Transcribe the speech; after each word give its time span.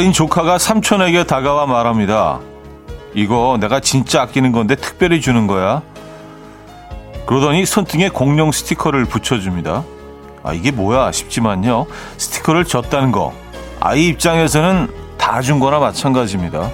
어린 0.00 0.14
조카가 0.14 0.56
삼촌에게 0.56 1.24
다가와 1.24 1.66
말합니다. 1.66 2.40
이거 3.12 3.58
내가 3.60 3.80
진짜 3.80 4.22
아끼는 4.22 4.50
건데 4.50 4.74
특별히 4.74 5.20
주는 5.20 5.46
거야. 5.46 5.82
그러더니 7.26 7.66
손등에 7.66 8.08
공룡 8.08 8.50
스티커를 8.50 9.04
붙여줍니다. 9.04 9.84
아, 10.42 10.52
이게 10.54 10.70
뭐야 10.70 11.12
싶지만요. 11.12 11.84
스티커를 12.16 12.64
줬다는 12.64 13.12
거. 13.12 13.34
아이 13.78 14.06
입장에서는 14.08 14.88
다 15.18 15.42
준 15.42 15.60
거나 15.60 15.78
마찬가지입니다. 15.78 16.70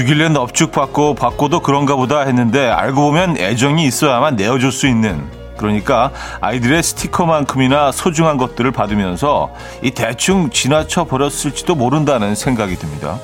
주길래 0.00 0.30
넙죽 0.30 0.72
받고 0.72 1.14
받고도 1.14 1.60
그런가 1.60 1.94
보다 1.94 2.20
했는데 2.20 2.70
알고 2.70 3.02
보면 3.02 3.36
애정이 3.36 3.84
있어야만 3.84 4.34
내어줄 4.34 4.72
수 4.72 4.86
있는 4.86 5.28
그러니까 5.58 6.10
아이들의 6.40 6.82
스티커만큼이나 6.82 7.92
소중한 7.92 8.38
것들을 8.38 8.70
받으면서 8.70 9.54
이 9.82 9.90
대충 9.90 10.48
지나쳐 10.48 11.04
버렸을지도 11.04 11.74
모른다는 11.74 12.34
생각이 12.34 12.76
듭니다. 12.76 13.18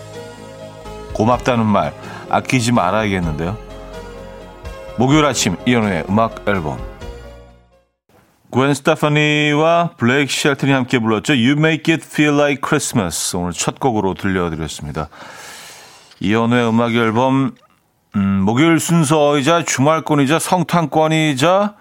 고맙다는 1.14 1.64
말 1.64 1.94
아끼지 2.28 2.72
말아야겠는데요. 2.72 3.56
목요일 4.98 5.24
아침 5.24 5.56
이연우의 5.64 6.04
음악 6.10 6.46
앨범 6.46 6.76
그 8.50 8.74
스타파니와 8.74 9.92
블레이크 9.96 10.30
쉘튼이 10.30 10.72
함께 10.72 10.98
불렀죠. 10.98 11.32
You 11.32 11.52
Make 11.52 11.94
It 11.94 12.06
Feel 12.06 12.34
Like 12.34 12.60
Christmas 12.62 13.34
오늘 13.34 13.52
첫 13.52 13.80
곡으로 13.80 14.12
들려드렸습니다. 14.12 15.08
이연우의 16.20 16.68
음악 16.68 16.94
앨범 16.94 17.54
음, 18.14 18.20
목요일 18.42 18.80
순서이자 18.80 19.64
주말권이자 19.64 20.38
성탄권이자 20.38 21.74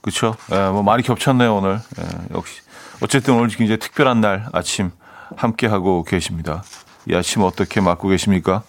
그렇죠. 0.00 0.34
예, 0.50 0.70
뭐 0.70 0.82
많이 0.82 1.02
겹쳤네요 1.02 1.56
오늘. 1.56 1.78
예, 1.98 2.34
역시 2.34 2.60
어쨌든 3.02 3.34
오늘 3.34 3.48
굉장히 3.48 3.78
특별한 3.78 4.20
날 4.20 4.46
아침 4.52 4.90
함께 5.36 5.66
하고 5.66 6.02
계십니다. 6.04 6.62
이 7.08 7.14
아침 7.14 7.42
어떻게 7.42 7.80
맞고 7.80 8.08
계십니까? 8.08 8.62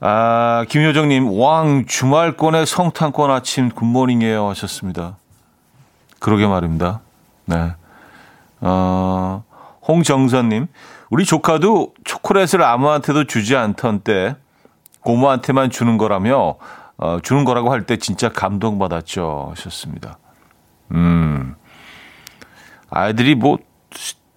아 0.00 0.64
김효정님 0.68 1.38
왕 1.38 1.84
주말권의 1.86 2.66
성탄권 2.66 3.30
아침 3.30 3.70
굿모닝이에요 3.70 4.48
하셨습니다. 4.50 5.16
그러게 6.18 6.46
말입니다. 6.46 7.00
네. 7.46 7.74
어, 8.60 9.42
홍정선님 9.88 10.66
우리 11.10 11.24
조카도 11.24 11.94
초콜릿을 12.04 12.62
아무한테도 12.62 13.24
주지 13.24 13.56
않던 13.56 14.00
때 14.00 14.36
고모한테만 15.00 15.70
주는 15.70 15.98
거라며 15.98 16.56
어, 16.96 17.18
주는 17.22 17.44
거라고 17.44 17.72
할 17.72 17.82
때 17.86 17.96
진짜 17.96 18.28
감동받았죠. 18.28 19.48
하셨습니다. 19.50 20.18
음. 20.92 21.54
아이들이 22.90 23.34
뭐 23.34 23.58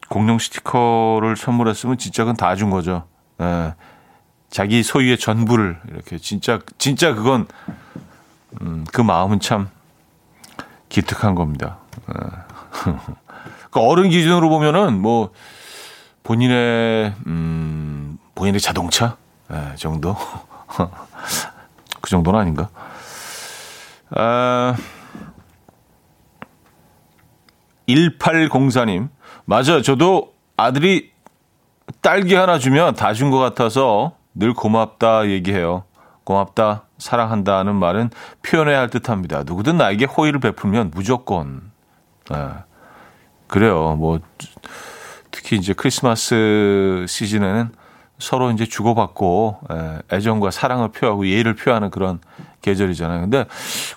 공룡 0.09 0.39
스티커를 0.39 1.35
선물했으면 1.35 1.97
진짜 1.97 2.23
그건 2.23 2.35
다 2.37 2.55
준 2.55 2.69
거죠. 2.69 3.03
예. 3.41 3.73
자기 4.49 4.83
소유의 4.83 5.17
전부를 5.17 5.79
이렇게 5.89 6.17
진짜 6.17 6.59
진짜 6.77 7.13
그건 7.15 7.47
음, 8.61 8.85
그 8.93 9.01
마음은 9.01 9.39
참 9.39 9.69
기특한 10.89 11.35
겁니다. 11.35 11.77
예. 12.09 12.89
그 13.71 13.79
어른 13.79 14.09
기준으로 14.09 14.49
보면은 14.49 15.01
뭐 15.01 15.31
본인의 16.23 17.13
음 17.27 18.17
본인의 18.35 18.59
자동차 18.61 19.17
예, 19.51 19.75
정도 19.75 20.15
그 22.01 22.09
정도는 22.09 22.39
아닌가? 22.39 22.69
아 24.11 24.75
1804님 27.87 29.09
맞아 29.45 29.81
저도 29.81 30.33
아들이 30.57 31.11
딸기 32.01 32.35
하나 32.35 32.57
주면 32.59 32.95
다 32.95 33.13
준 33.13 33.29
것 33.31 33.39
같아서 33.39 34.13
늘 34.33 34.53
고맙다 34.53 35.29
얘기해요. 35.29 35.83
고맙다, 36.23 36.83
사랑한다는 36.97 37.75
말은 37.75 38.09
표현해야 38.41 38.79
할 38.79 38.89
듯합니다. 38.89 39.43
누구든 39.43 39.77
나에게 39.77 40.05
호의를 40.05 40.39
베풀면 40.39 40.91
무조건 40.95 41.71
예. 42.33 42.49
그래요. 43.47 43.95
뭐 43.97 44.19
특히 45.33 45.57
이제 45.57 45.73
크리스마스 45.73 47.05
시즌에는 47.09 47.71
서로 48.19 48.51
이제 48.51 48.65
주고받고 48.65 49.59
예, 49.73 49.99
애정과 50.15 50.51
사랑을 50.51 50.89
표하고 50.89 51.27
예의를 51.27 51.55
표하는 51.55 51.89
그런 51.89 52.19
계절이잖아요. 52.61 53.21
근데 53.21 53.45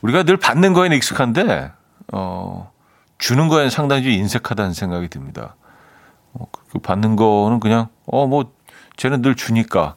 우리가 0.00 0.22
늘 0.22 0.38
받는 0.38 0.72
거에는 0.72 0.96
익숙한데 0.96 1.70
어 2.12 2.72
주는 3.18 3.48
거에는 3.48 3.68
상당히 3.70 4.02
좀 4.04 4.12
인색하다는 4.12 4.72
생각이 4.72 5.08
듭니다. 5.08 5.54
어, 6.32 6.46
그 6.70 6.78
받는 6.78 7.14
거는 7.16 7.60
그냥 7.60 7.88
어 8.06 8.26
뭐 8.26 8.50
쟤는 8.96 9.20
늘 9.20 9.34
주니까 9.36 9.96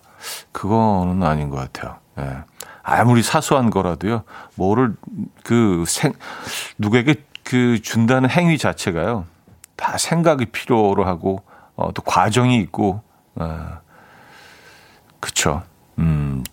그거는 0.51 1.23
아닌 1.23 1.49
것 1.49 1.55
같아요. 1.55 1.97
예. 2.19 2.43
아무리 2.83 3.23
사소한 3.23 3.69
거라도요. 3.69 4.23
뭐를 4.55 4.95
그 5.43 5.85
생 5.87 6.11
누구에게 6.77 7.15
그 7.45 7.81
준다는 7.81 8.29
행위 8.29 8.57
자체가요. 8.57 9.25
다 9.79 9.97
생각이 9.97 10.47
필요로 10.47 11.05
하고 11.05 11.41
어, 11.75 11.91
또 11.93 12.01
과정이 12.01 12.57
있고 12.57 13.01
어, 13.35 13.79
그쵸. 15.19 15.63
음. 15.97 16.43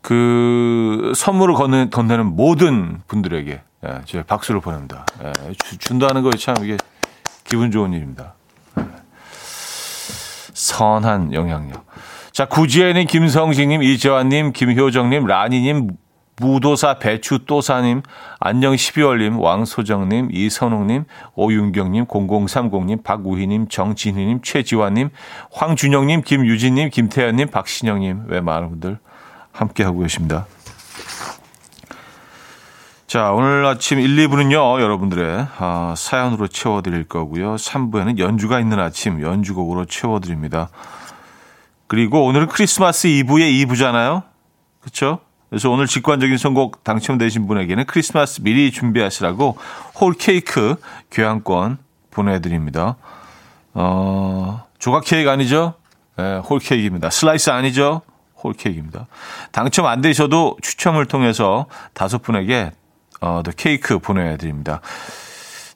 그 0.00 1.12
선물을 1.14 1.54
건네, 1.54 1.88
건네는 1.90 2.34
모든 2.34 3.02
분들에게 3.06 3.62
예, 3.86 4.00
제가 4.06 4.24
박수를 4.24 4.60
보냅니다. 4.60 5.04
예, 5.22 5.32
주, 5.62 5.78
준다는 5.78 6.22
거에 6.22 6.32
참 6.32 6.54
이게 6.62 6.76
기분 7.44 7.70
좋은 7.70 7.92
일입니다. 7.92 8.34
예. 8.78 8.84
선한 10.54 11.34
영향력. 11.34 11.86
자, 12.32 12.46
구지에는 12.46 13.06
김성식님, 13.06 13.82
이재환님, 13.82 14.52
김효정님, 14.52 15.26
라니님, 15.26 15.90
무도사 16.36 16.98
배추또사님, 16.98 18.02
안녕 18.40 18.74
12월님, 18.74 19.40
왕소정님, 19.40 20.30
이선웅님, 20.32 21.04
오윤경님, 21.34 22.06
0030님, 22.06 23.04
박우희님, 23.04 23.68
정진희님, 23.68 24.40
최지환님, 24.42 25.10
황준영님, 25.52 26.22
김유진님, 26.22 26.90
김태현님, 26.90 27.50
박신영님, 27.50 28.24
왜 28.26 28.40
많은 28.40 28.70
분들 28.70 28.98
함께하고 29.52 30.00
계십니다. 30.00 30.46
자, 33.06 33.30
오늘 33.30 33.64
아침 33.64 34.00
1, 34.00 34.16
2부는요, 34.26 34.80
여러분들의 34.80 35.46
아, 35.58 35.94
사연으로 35.96 36.48
채워드릴 36.48 37.04
거고요. 37.04 37.54
3부에는 37.54 38.18
연주가 38.18 38.58
있는 38.58 38.80
아침, 38.80 39.22
연주곡으로 39.22 39.84
채워드립니다. 39.84 40.68
그리고 41.86 42.24
오늘은 42.24 42.48
크리스마스 42.48 43.06
이브의 43.06 43.64
2부잖아요. 43.66 44.24
그렇죠? 44.80 45.20
그래서 45.54 45.70
오늘 45.70 45.86
직관적인 45.86 46.36
선곡 46.36 46.82
당첨되신 46.82 47.46
분에게는 47.46 47.84
크리스마스 47.84 48.42
미리 48.42 48.72
준비하시라고 48.72 49.56
whole 50.00 50.14
케이크 50.14 50.74
교환권 51.12 51.78
보내드립니다. 52.10 52.96
어, 53.72 54.64
조각 54.80 55.04
케이크 55.04 55.30
아니죠? 55.30 55.74
네, 56.16 56.38
whole 56.38 56.58
케이크입니다. 56.58 57.08
슬라이스 57.08 57.50
아니죠? 57.50 58.02
홀 58.42 58.54
케이크입니다. 58.54 59.06
당첨 59.52 59.86
안 59.86 60.00
되셔도 60.00 60.56
추첨을 60.60 61.06
통해서 61.06 61.66
다섯 61.92 62.20
분에게 62.20 62.72
어, 63.20 63.42
더 63.44 63.52
케이크 63.52 64.00
보내드립니다. 64.00 64.80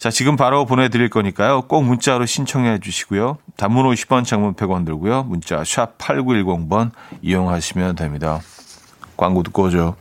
자, 0.00 0.10
지금 0.10 0.34
바로 0.34 0.64
보내드릴 0.66 1.08
거니까요. 1.08 1.62
꼭 1.68 1.82
문자로 1.84 2.26
신청해 2.26 2.80
주시고요. 2.80 3.38
단문 3.56 3.86
50원, 3.86 4.24
장문 4.24 4.54
100원 4.54 4.84
들고요. 4.84 5.22
문자 5.22 5.62
샵 5.62 5.96
8910번 5.98 6.90
이용하시면 7.22 7.94
됩니다. 7.94 8.40
광고 9.18 9.42
듣고 9.42 9.64
오죠. 9.64 9.96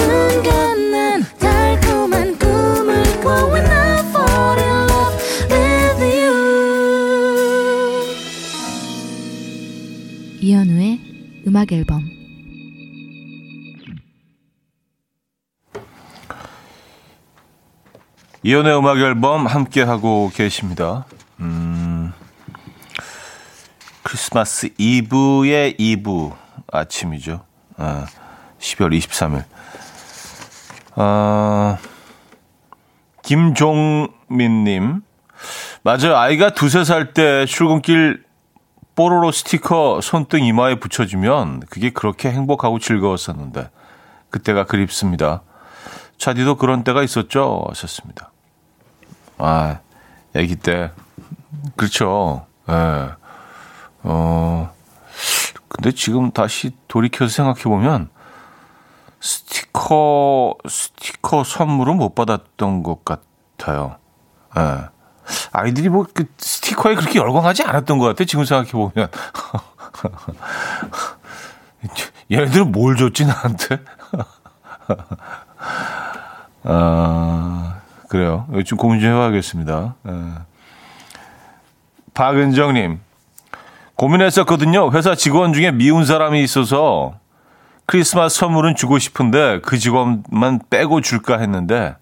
이현 0.00 0.19
이연의 18.50 18.76
음악 18.76 18.98
앨범 18.98 19.46
함께 19.46 19.80
하고 19.80 20.28
계십니다. 20.34 21.06
음, 21.38 22.12
크리스마스 24.02 24.70
이브의 24.76 25.76
이브 25.78 26.30
아침이죠. 26.72 27.44
아, 27.76 28.06
12월 28.58 28.98
23일. 28.98 29.44
아, 30.96 31.78
김종민님. 33.22 35.02
맞아요. 35.84 36.16
아이가 36.16 36.50
두세 36.50 36.82
살 36.82 37.12
때 37.12 37.46
출근길 37.46 38.24
뽀로로 38.96 39.30
스티커 39.30 40.00
손등 40.02 40.42
이마에 40.44 40.80
붙여주면 40.80 41.60
그게 41.70 41.90
그렇게 41.90 42.32
행복하고 42.32 42.80
즐거웠었는데 42.80 43.70
그때가 44.30 44.64
그립습니다. 44.64 45.42
차디도 46.18 46.56
그런 46.56 46.82
때가 46.82 47.04
있었죠? 47.04 47.64
하셨습니다. 47.68 48.29
아, 49.40 49.80
애기 50.34 50.56
때. 50.56 50.92
그렇죠. 51.76 52.46
예. 52.68 52.72
네. 52.72 53.08
어, 54.02 54.72
근데 55.68 55.92
지금 55.92 56.30
다시 56.30 56.72
돌이켜서 56.88 57.30
생각해보면 57.30 58.10
스티커, 59.20 60.54
스티커 60.68 61.44
선물은 61.44 61.96
못 61.96 62.14
받았던 62.14 62.82
것 62.82 63.04
같아요. 63.04 63.96
예. 64.56 64.60
네. 64.60 64.76
아이들이 65.52 65.88
뭐, 65.88 66.06
그, 66.12 66.24
스티커에 66.38 66.94
그렇게 66.94 67.18
열광하지 67.18 67.62
않았던 67.62 67.98
것 67.98 68.06
같아, 68.06 68.24
지금 68.24 68.44
생각해보면. 68.44 69.08
얘네들은 72.30 72.72
뭘 72.72 72.96
줬지, 72.96 73.26
나한테? 73.26 73.80
아, 76.64 77.79
그래요. 78.10 78.44
좀 78.66 78.76
고민 78.76 78.98
좀 79.00 79.10
해봐야겠습니다. 79.12 79.94
예. 80.08 80.12
박은정님, 82.12 82.98
고민했었거든요. 83.94 84.90
회사 84.90 85.14
직원 85.14 85.52
중에 85.52 85.70
미운 85.70 86.04
사람이 86.04 86.42
있어서 86.42 87.14
크리스마스 87.86 88.36
선물은 88.40 88.74
주고 88.74 88.98
싶은데 88.98 89.60
그 89.60 89.78
직원만 89.78 90.58
빼고 90.68 91.02
줄까 91.02 91.38
했는데, 91.38 91.94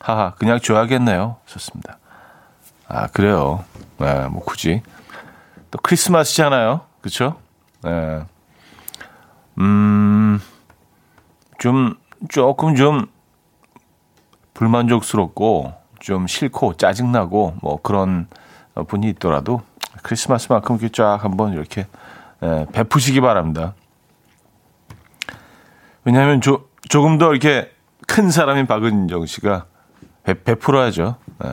하하, 0.00 0.32
그냥 0.38 0.58
줘야겠네요. 0.58 1.36
좋습니다. 1.44 1.98
아, 2.88 3.06
그래요. 3.08 3.62
네, 3.98 4.28
뭐 4.28 4.42
굳이. 4.42 4.80
또 5.70 5.78
크리스마스잖아요. 5.82 6.80
그쵸? 7.02 7.36
네. 7.82 8.22
음, 9.58 10.40
좀, 11.58 11.94
조금 12.30 12.74
좀 12.74 13.06
불만족스럽고 14.56 15.74
좀 16.00 16.26
싫고 16.26 16.74
짜증나고 16.74 17.56
뭐 17.60 17.80
그런 17.82 18.26
분이 18.88 19.08
있더라도 19.10 19.60
크리스마스만큼 20.02 20.76
이렇게 20.76 20.88
쫙 20.90 21.24
한번 21.24 21.52
이렇게 21.52 21.86
예, 22.42 22.66
베푸시기 22.72 23.20
바랍니다. 23.20 23.74
왜냐하면 26.04 26.40
조, 26.40 26.68
조금 26.88 27.18
더 27.18 27.32
이렇게 27.32 27.70
큰 28.06 28.30
사람인 28.30 28.66
박은정 28.66 29.26
씨가 29.26 29.66
배, 30.22 30.34
베풀어야죠. 30.42 31.16
예. 31.44 31.48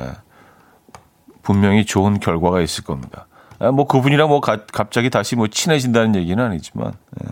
분명히 1.41 1.85
좋은 1.85 2.19
결과가 2.19 2.61
있을 2.61 2.83
겁니다. 2.83 3.27
아, 3.59 3.71
뭐 3.71 3.85
그분이랑 3.85 4.29
뭐 4.29 4.39
가, 4.39 4.65
갑자기 4.65 5.09
다시 5.09 5.35
뭐 5.35 5.47
친해진다는 5.47 6.15
얘기는 6.15 6.41
아니지만 6.41 6.93
예. 7.23 7.29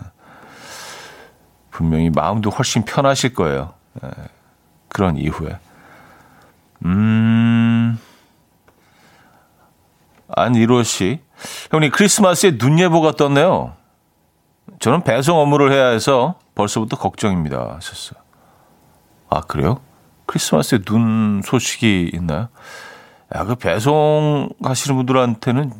분명히 1.70 2.10
마음도 2.10 2.50
훨씬 2.50 2.84
편하실 2.84 3.34
거예요. 3.34 3.72
예. 4.04 4.08
그런 4.92 5.16
이후에. 5.16 5.58
음. 6.84 7.98
안이로 10.28 10.82
씨. 10.82 11.20
형님, 11.70 11.90
크리스마스에 11.90 12.56
눈 12.58 12.78
예보가 12.78 13.12
떴네요. 13.12 13.74
저는 14.78 15.02
배송 15.02 15.38
업무를 15.38 15.72
해야 15.72 15.88
해서 15.88 16.38
벌써부터 16.54 16.96
걱정입니다. 16.96 17.74
하셨어요. 17.76 18.20
아, 19.28 19.40
그래요? 19.42 19.80
크리스마스에 20.26 20.78
눈 20.78 21.42
소식이 21.44 22.10
있나요? 22.14 22.48
야, 23.34 23.44
그 23.44 23.54
배송 23.54 24.50
하시는 24.62 24.96
분들한테는 24.96 25.72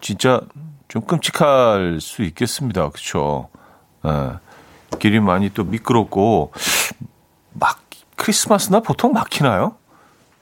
진짜 0.00 0.40
좀 0.88 1.02
끔찍할 1.02 1.98
수 2.00 2.22
있겠습니다. 2.22 2.88
그쵸? 2.90 3.48
예. 4.04 4.32
길이 4.98 5.20
많이 5.20 5.48
또 5.50 5.64
미끄럽고, 5.64 6.52
막, 7.52 7.81
크리스마스나 8.22 8.78
보통 8.78 9.12
막히나요? 9.12 9.74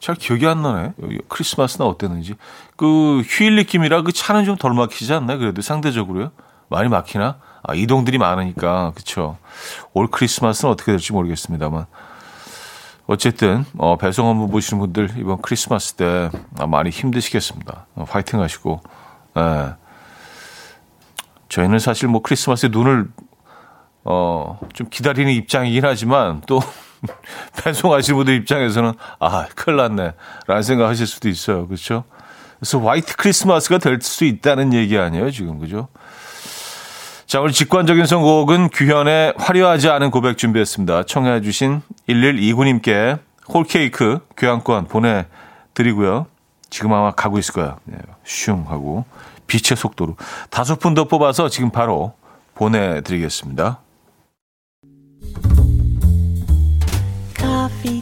잘 0.01 0.15
기억이 0.15 0.47
안 0.47 0.61
나네. 0.61 0.93
크리스마스나 1.29 1.87
어땠는지. 1.87 2.35
그 2.77 3.23
휴일 3.25 3.57
느낌이라 3.57 4.03
그 4.03 4.13
차는 4.13 4.45
좀 4.45 4.57
덜 4.59 4.75
막히지 4.75 5.11
않나? 5.15 5.39
그래도 5.39 5.63
상대적으로요. 5.63 6.31
많이 6.69 6.91
막히나? 6.91 7.39
아, 7.63 7.75
이동들이 7.75 8.19
많으니까. 8.19 8.93
그쵸. 8.95 9.39
올 9.95 10.09
크리스마스는 10.09 10.71
어떻게 10.71 10.93
될지 10.93 11.15
모르겠습니다만. 11.15 11.87
어쨌든, 13.07 13.65
어, 13.79 13.97
배송 13.97 14.29
업무 14.29 14.49
보시는 14.49 14.79
분들 14.81 15.15
이번 15.17 15.41
크리스마스 15.41 15.95
때 15.95 16.31
아, 16.59 16.67
많이 16.67 16.91
힘드시겠습니다. 16.91 17.87
어, 17.95 18.05
파이팅 18.05 18.43
하시고. 18.43 18.83
예. 19.39 19.75
저희는 21.49 21.79
사실 21.79 22.09
뭐 22.09 22.21
크리스마스에 22.21 22.69
눈을, 22.71 23.09
어, 24.05 24.61
좀 24.75 24.87
기다리는 24.91 25.33
입장이긴 25.33 25.83
하지만 25.87 26.43
또 26.47 26.61
배송하시는 27.63 28.17
분들 28.17 28.35
입장에서는 28.35 28.93
아 29.19 29.47
큰일 29.55 29.77
났네. 29.77 30.13
라는 30.47 30.63
생각하실 30.63 31.07
수도 31.07 31.29
있어요. 31.29 31.67
그렇죠? 31.67 32.05
그래서 32.59 32.79
화이트 32.81 33.17
크리스마스가 33.17 33.79
될 33.79 34.01
수 34.03 34.25
있다는 34.25 34.73
얘기 34.75 34.99
아니에요 34.99 35.31
지금. 35.31 35.59
그죠? 35.59 35.89
자 37.27 37.41
오늘 37.41 37.53
직관적인 37.53 38.07
선곡은 38.07 38.71
규현의 38.71 39.35
화려하지 39.39 39.89
않은 39.89 40.11
고백 40.11 40.37
준비했습니다. 40.37 41.05
청해 41.05 41.41
주신 41.43 41.81
1129님께 42.09 43.19
홀케이크 43.49 44.19
교환권 44.37 44.89
보내드리고요. 44.89 46.27
지금 46.71 46.93
아마 46.93 47.13
가고 47.13 47.39
있을 47.39 47.55
거예요. 47.55 47.79
네, 47.85 47.97
슝 48.25 48.65
하고 48.69 49.05
빛의 49.47 49.77
속도로 49.77 50.17
다섯 50.51 50.79
분 50.79 50.95
더 50.95 51.05
뽑아서 51.05 51.49
지금 51.49 51.71
바로 51.71 52.15
보내드리겠습니다 52.55 53.81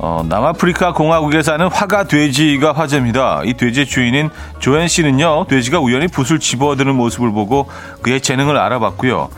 남아프리카 0.00 0.92
공화국에 0.92 1.42
사는 1.42 1.66
화가 1.66 2.04
돼지가 2.04 2.72
화제입니다. 2.72 3.42
이 3.44 3.54
돼지의 3.54 3.86
주인인 3.86 4.30
조엔 4.60 4.86
씨는요, 4.86 5.46
돼지가 5.48 5.80
우연히 5.80 6.06
붓을 6.06 6.38
집어드는 6.38 6.94
모습을 6.94 7.32
보고 7.32 7.68
그의 8.02 8.20
재능을 8.20 8.56
알아봤고요. 8.56 9.28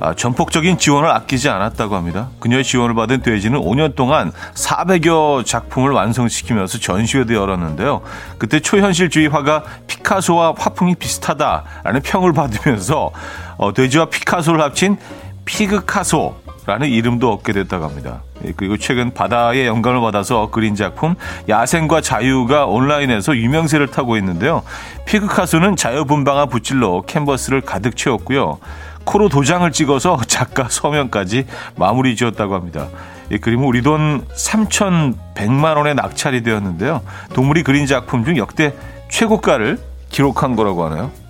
아, 0.00 0.14
전폭적인 0.14 0.78
지원을 0.78 1.08
아끼지 1.08 1.48
않았다고 1.48 1.94
합니다. 1.94 2.28
그녀의 2.40 2.64
지원을 2.64 2.94
받은 2.94 3.22
돼지는 3.22 3.60
5년 3.60 3.94
동안 3.94 4.32
400여 4.54 5.46
작품을 5.46 5.92
완성시키면서 5.92 6.78
전시회도 6.78 7.34
열었는데요. 7.34 8.02
그때 8.36 8.58
초현실주의 8.58 9.28
화가 9.28 9.62
피카소와 9.86 10.54
화풍이 10.58 10.96
비슷하다라는 10.96 12.02
평을 12.02 12.32
받으면서 12.32 13.12
어, 13.58 13.72
돼지와 13.72 14.06
피카소를 14.06 14.60
합친 14.60 14.98
피그카소 15.44 16.41
라는 16.64 16.88
이름도 16.88 17.32
얻게 17.32 17.52
됐다고 17.52 17.84
합니다. 17.84 18.22
예, 18.46 18.52
그리고 18.56 18.76
최근 18.76 19.12
바다의 19.12 19.66
영감을 19.66 20.00
받아서 20.00 20.50
그린 20.50 20.76
작품 20.76 21.16
야생과 21.48 22.00
자유가 22.00 22.66
온라인에서 22.66 23.36
유명세를 23.36 23.88
타고 23.88 24.16
있는데요. 24.16 24.62
피그카소는 25.06 25.76
자유분방한 25.76 26.48
붓질로 26.48 27.02
캔버스를 27.06 27.62
가득 27.62 27.96
채웠고요. 27.96 28.58
코로 29.04 29.28
도장을 29.28 29.70
찍어서 29.72 30.20
작가 30.28 30.68
서명까지 30.68 31.46
마무리 31.76 32.14
지었다고 32.14 32.54
합니다. 32.54 32.86
이 33.30 33.38
그림은 33.38 33.64
우리 33.64 33.82
돈 33.82 34.24
3,100만 34.36 35.76
원에 35.76 35.94
낙찰이 35.94 36.42
되었는데요. 36.42 37.02
동물이 37.34 37.64
그린 37.64 37.86
작품 37.86 38.24
중 38.24 38.36
역대 38.36 38.74
최고가를 39.10 39.78
기록한 40.10 40.54
거라고 40.54 40.84
하네요. 40.86 41.21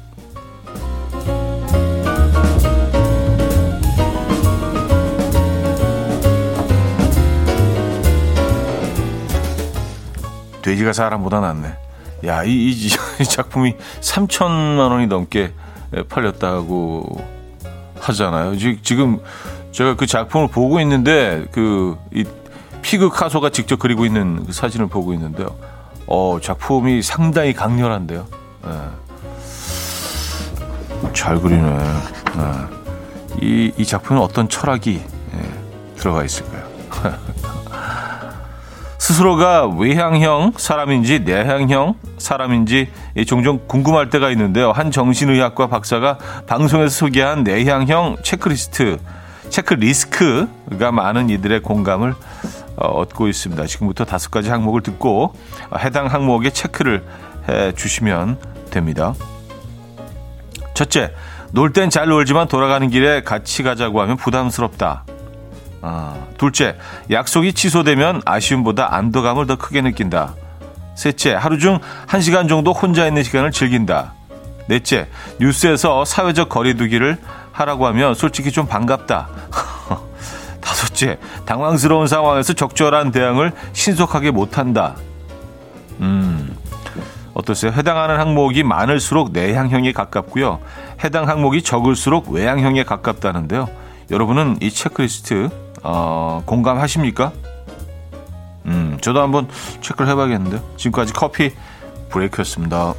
돼지가 10.62 10.92
사람보다 10.92 11.40
낫네. 11.40 11.74
야, 12.26 12.44
이, 12.44 12.70
이, 12.70 12.72
이 13.20 13.24
작품이 13.24 13.76
3천만 14.00 14.90
원이 14.90 15.06
넘게 15.08 15.52
팔렸다고 16.08 17.24
하잖아요. 18.00 18.56
지금 18.82 19.20
제가 19.72 19.96
그 19.96 20.06
작품을 20.06 20.48
보고 20.48 20.80
있는데 20.80 21.46
그 21.52 21.96
이 22.12 22.24
피그 22.82 23.10
카소가 23.10 23.50
직접 23.50 23.78
그리고 23.78 24.04
있는 24.04 24.44
그 24.44 24.52
사진을 24.52 24.88
보고 24.88 25.14
있는데요. 25.14 25.56
어, 26.06 26.38
작품이 26.42 27.00
상당히 27.00 27.54
강렬한데요. 27.54 28.26
네. 28.64 28.70
잘 31.14 31.40
그리네. 31.40 31.62
네. 31.62 33.40
이, 33.40 33.72
이 33.78 33.86
작품은 33.86 34.20
어떤 34.20 34.48
철학이 34.48 35.00
네, 35.32 35.42
들어가 35.96 36.24
있을까요? 36.24 36.64
스스로가 39.02 39.66
외향형 39.66 40.52
사람인지 40.56 41.20
내향형 41.24 41.96
사람인지 42.18 42.88
종종 43.26 43.58
궁금할 43.66 44.10
때가 44.10 44.30
있는데요. 44.30 44.70
한 44.70 44.92
정신의학과 44.92 45.66
박사가 45.66 46.18
방송에서 46.46 46.88
소개한 46.88 47.42
내향형 47.42 48.18
체크리스트, 48.22 48.98
체크리스크가 49.48 50.92
많은 50.92 51.30
이들의 51.30 51.62
공감을 51.62 52.14
어, 52.76 52.86
얻고 52.86 53.26
있습니다. 53.26 53.66
지금부터 53.66 54.04
다섯 54.04 54.30
가지 54.30 54.50
항목을 54.50 54.82
듣고 54.82 55.34
해당 55.80 56.06
항목에 56.06 56.50
체크를 56.50 57.02
해 57.48 57.72
주시면 57.72 58.38
됩니다. 58.70 59.14
첫째, 60.74 61.12
놀 61.50 61.72
땐 61.72 61.90
잘 61.90 62.06
놀지만 62.06 62.46
돌아가는 62.46 62.88
길에 62.88 63.24
같이 63.24 63.64
가자고 63.64 64.00
하면 64.00 64.16
부담스럽다. 64.16 65.06
아, 65.82 66.14
둘째, 66.38 66.76
약속이 67.10 67.52
취소되면 67.52 68.22
아쉬움보다 68.24 68.94
안도감을 68.94 69.46
더 69.46 69.56
크게 69.56 69.82
느낀다. 69.82 70.34
셋째, 70.94 71.34
하루 71.34 71.58
중 71.58 71.80
한시간 72.06 72.46
정도 72.46 72.72
혼자 72.72 73.06
있는 73.06 73.22
시간을 73.22 73.50
즐긴다. 73.50 74.14
넷째, 74.68 75.08
뉴스에서 75.40 76.04
사회적 76.04 76.48
거리두기를 76.48 77.18
하라고 77.50 77.86
하면 77.88 78.14
솔직히 78.14 78.52
좀 78.52 78.66
반갑다. 78.66 79.28
다섯째, 80.62 81.18
당황스러운 81.44 82.06
상황에서 82.06 82.52
적절한 82.52 83.10
대응을 83.10 83.52
신속하게 83.72 84.30
못한다. 84.30 84.94
음, 86.00 86.56
어떠세요? 87.34 87.72
해당하는 87.72 88.18
항목이 88.18 88.62
많을수록 88.62 89.32
내향형에 89.32 89.92
가깝고요. 89.92 90.60
해당 91.02 91.28
항목이 91.28 91.62
적을수록 91.62 92.30
외향형에 92.30 92.84
가깝다는데요. 92.84 93.68
여러분은 94.10 94.58
이 94.60 94.70
체크리스트 94.70 95.50
어, 95.82 96.42
공감하십니까? 96.46 97.32
음, 98.66 98.98
저도 99.00 99.20
한번 99.20 99.48
체크를 99.80 100.10
해봐야겠는데요. 100.10 100.62
지금까지 100.76 101.12
커피 101.12 101.52
브레이크였습니다. 102.10 102.94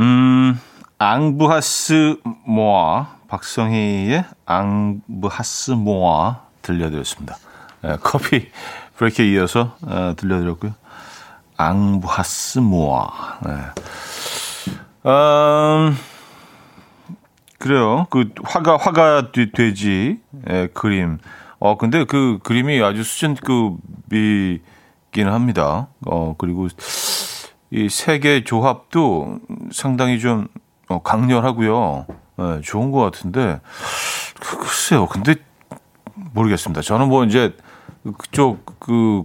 음, 0.00 0.60
앙부하스 0.98 2.16
모아, 2.44 3.16
박성희의 3.28 4.24
앙부하스 4.44 5.72
모아 5.72 6.40
들려드렸습니다. 6.62 7.36
네, 7.82 7.96
커피 8.02 8.50
브레이크에 8.96 9.26
이어서 9.32 9.76
어, 9.82 10.14
들려드렸고요. 10.16 10.74
앙부하스 11.56 12.58
모아. 12.58 13.08
네. 13.44 13.52
음, 15.06 15.96
그래요. 17.58 18.06
그 18.10 18.30
화가 18.44 18.76
화가 18.76 19.32
돼지 19.32 20.18
예, 20.50 20.68
그림. 20.72 21.18
어 21.58 21.76
근데 21.78 22.04
그 22.04 22.38
그림이 22.42 22.82
아주 22.82 23.02
수준급이기는 23.02 23.80
합니다. 25.32 25.88
어 26.06 26.34
그리고 26.36 26.68
이 27.70 27.88
세계 27.88 28.44
조합도 28.44 29.40
상당히 29.72 30.20
좀 30.20 30.48
어, 30.88 31.02
강렬하고요. 31.02 32.06
예, 32.38 32.60
좋은 32.62 32.90
것 32.90 33.00
같은데 33.00 33.60
그, 34.40 34.58
글쎄요. 34.58 35.06
근데 35.06 35.36
모르겠습니다. 36.32 36.82
저는 36.82 37.08
뭐 37.08 37.24
이제 37.24 37.56
그쪽 38.18 38.78
그 38.78 39.24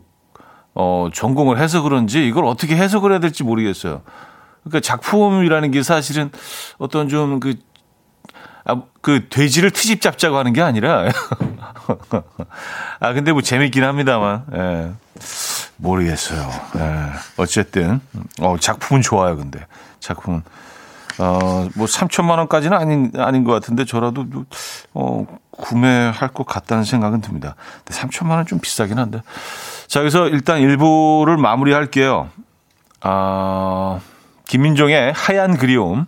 어, 0.73 1.09
전공을 1.13 1.59
해서 1.59 1.81
그런지 1.81 2.25
이걸 2.25 2.45
어떻게 2.45 2.75
해석을 2.75 3.11
해야 3.11 3.19
될지 3.19 3.43
모르겠어요. 3.43 4.01
그러니까 4.63 4.79
작품이라는 4.79 5.71
게 5.71 5.83
사실은 5.83 6.31
어떤 6.77 7.09
좀그 7.09 7.55
아, 8.71 8.81
그 9.01 9.27
돼지를 9.29 9.71
트집 9.71 10.01
잡자고 10.01 10.37
하는 10.37 10.53
게 10.53 10.61
아니라 10.61 11.05
아 12.99 13.13
근데 13.13 13.31
뭐 13.31 13.41
재밌긴 13.41 13.83
합니다만 13.83 14.45
예. 14.53 14.91
모르겠어요. 15.77 16.49
예. 16.77 17.05
어쨌든 17.37 18.01
어 18.39 18.55
작품은 18.59 19.01
좋아요. 19.01 19.35
근데 19.35 19.65
작품은 19.99 20.43
어뭐 21.19 21.85
3천만 21.87 22.37
원까지는 22.37 22.77
아닌 22.77 23.11
아닌 23.17 23.43
것 23.43 23.51
같은데 23.51 23.85
저라도 23.85 24.25
어 24.93 25.25
구매할 25.51 26.29
것 26.29 26.45
같다는 26.45 26.83
생각은 26.83 27.21
듭니다. 27.21 27.55
근데 27.83 27.99
3천만 27.99 28.31
원 28.31 28.45
좀 28.45 28.59
비싸긴 28.59 28.97
한데 28.97 29.21
자 29.87 29.99
그래서 29.99 30.27
일단 30.27 30.59
일부를 30.59 31.37
마무리할게요. 31.37 32.29
아 33.01 33.99
김민종의 34.47 35.11
하얀 35.13 35.57
그리움. 35.57 36.05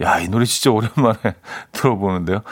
야, 0.00 0.20
이 0.20 0.28
노래 0.28 0.44
진짜 0.44 0.70
오랜만에 0.70 1.18
들어보는데요. 1.72 2.42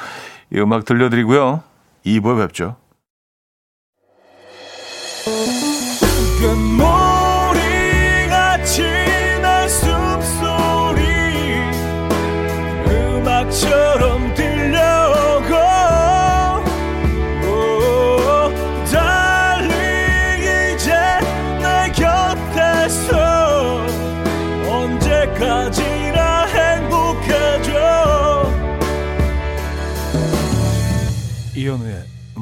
이 0.52 0.58
음악 0.58 0.84
들려드리고요. 0.84 1.62
2부에 2.04 2.46
뵙죠. 2.46 2.76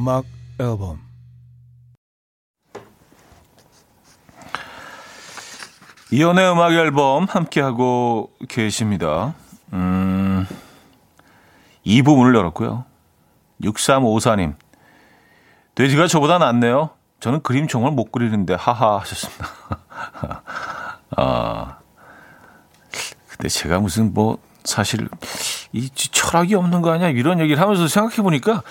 음악 0.04 0.26
앨범 0.61 1.00
이연의 6.12 6.52
음악 6.52 6.73
앨범 6.73 7.25
함께하고 7.25 8.30
계십니다. 8.46 9.34
음, 9.73 10.46
이 11.84 12.02
부분을 12.02 12.34
열었고요. 12.34 12.84
6354님. 13.62 14.56
돼지가 15.75 16.06
저보다 16.06 16.37
낫네요. 16.37 16.90
저는 17.20 17.40
그림 17.42 17.66
정말 17.66 17.92
못 17.92 18.12
그리는데, 18.12 18.52
하하 18.52 18.99
하셨습니다. 19.00 19.49
아, 21.16 21.78
근데 23.28 23.49
제가 23.49 23.80
무슨 23.80 24.12
뭐, 24.12 24.37
사실, 24.64 25.08
이 25.75 25.90
철학이 25.90 26.54
없는 26.54 26.81
거 26.81 26.93
아니야? 26.93 27.11
이런 27.11 27.40
얘기를 27.40 27.61
하면서 27.61 27.87
생각해 27.88 28.23
보니까, 28.23 28.62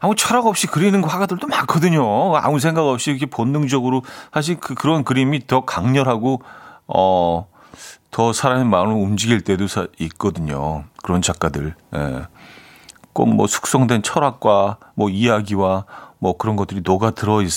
아무 0.00 0.14
철학 0.14 0.46
없이 0.46 0.66
그리는 0.68 1.02
화가들도 1.02 1.46
많거든요. 1.46 2.36
아무 2.36 2.60
생각 2.60 2.86
없이 2.86 3.10
이렇게 3.10 3.26
본능적으로 3.26 4.02
사실 4.32 4.60
그 4.60 4.74
그런 4.74 5.02
그림이 5.02 5.46
더 5.46 5.64
강렬하고 5.64 6.42
어. 6.86 7.46
더 8.10 8.32
사람의 8.32 8.64
마음을 8.64 8.94
움직일 8.94 9.42
때도 9.42 9.66
있거든요. 10.00 10.84
그런 11.02 11.22
작가들. 11.22 11.74
예. 11.94 12.22
꼭 13.12 13.28
뭐 13.28 13.46
숙성된 13.46 14.02
철학과 14.02 14.78
뭐 14.94 15.08
이야기와 15.10 15.84
뭐 16.18 16.36
그런 16.36 16.56
것들이 16.56 16.80
녹아 16.84 17.12
들어 17.12 17.40
있 17.42 17.50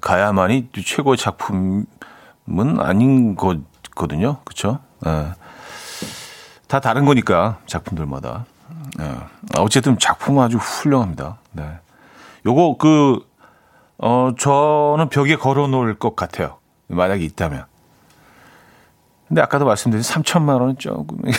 가야만이 0.00 0.68
최고의 0.84 1.18
작품은 1.18 1.86
아닌 2.78 3.34
거거든요. 3.36 4.38
그렇죠? 4.44 4.78
예. 5.06 5.32
다 6.66 6.80
다른 6.80 7.04
거니까 7.04 7.58
작품들마다. 7.66 8.46
예. 9.00 9.16
어쨌든 9.58 9.98
작품은 9.98 10.42
아주 10.42 10.56
훌륭합니다. 10.58 11.38
네. 11.52 11.64
요거 12.44 12.76
그, 12.78 13.18
어, 13.98 14.32
저는 14.38 15.08
벽에 15.08 15.36
걸어 15.36 15.66
놓을 15.66 15.98
것 15.98 16.16
같아요. 16.16 16.58
만약에 16.88 17.24
있다면. 17.24 17.64
근데 19.28 19.42
아까도 19.42 19.64
말씀드린 19.64 20.02
3천만 20.02 20.60
원은 20.60 20.78
조금. 20.78 21.18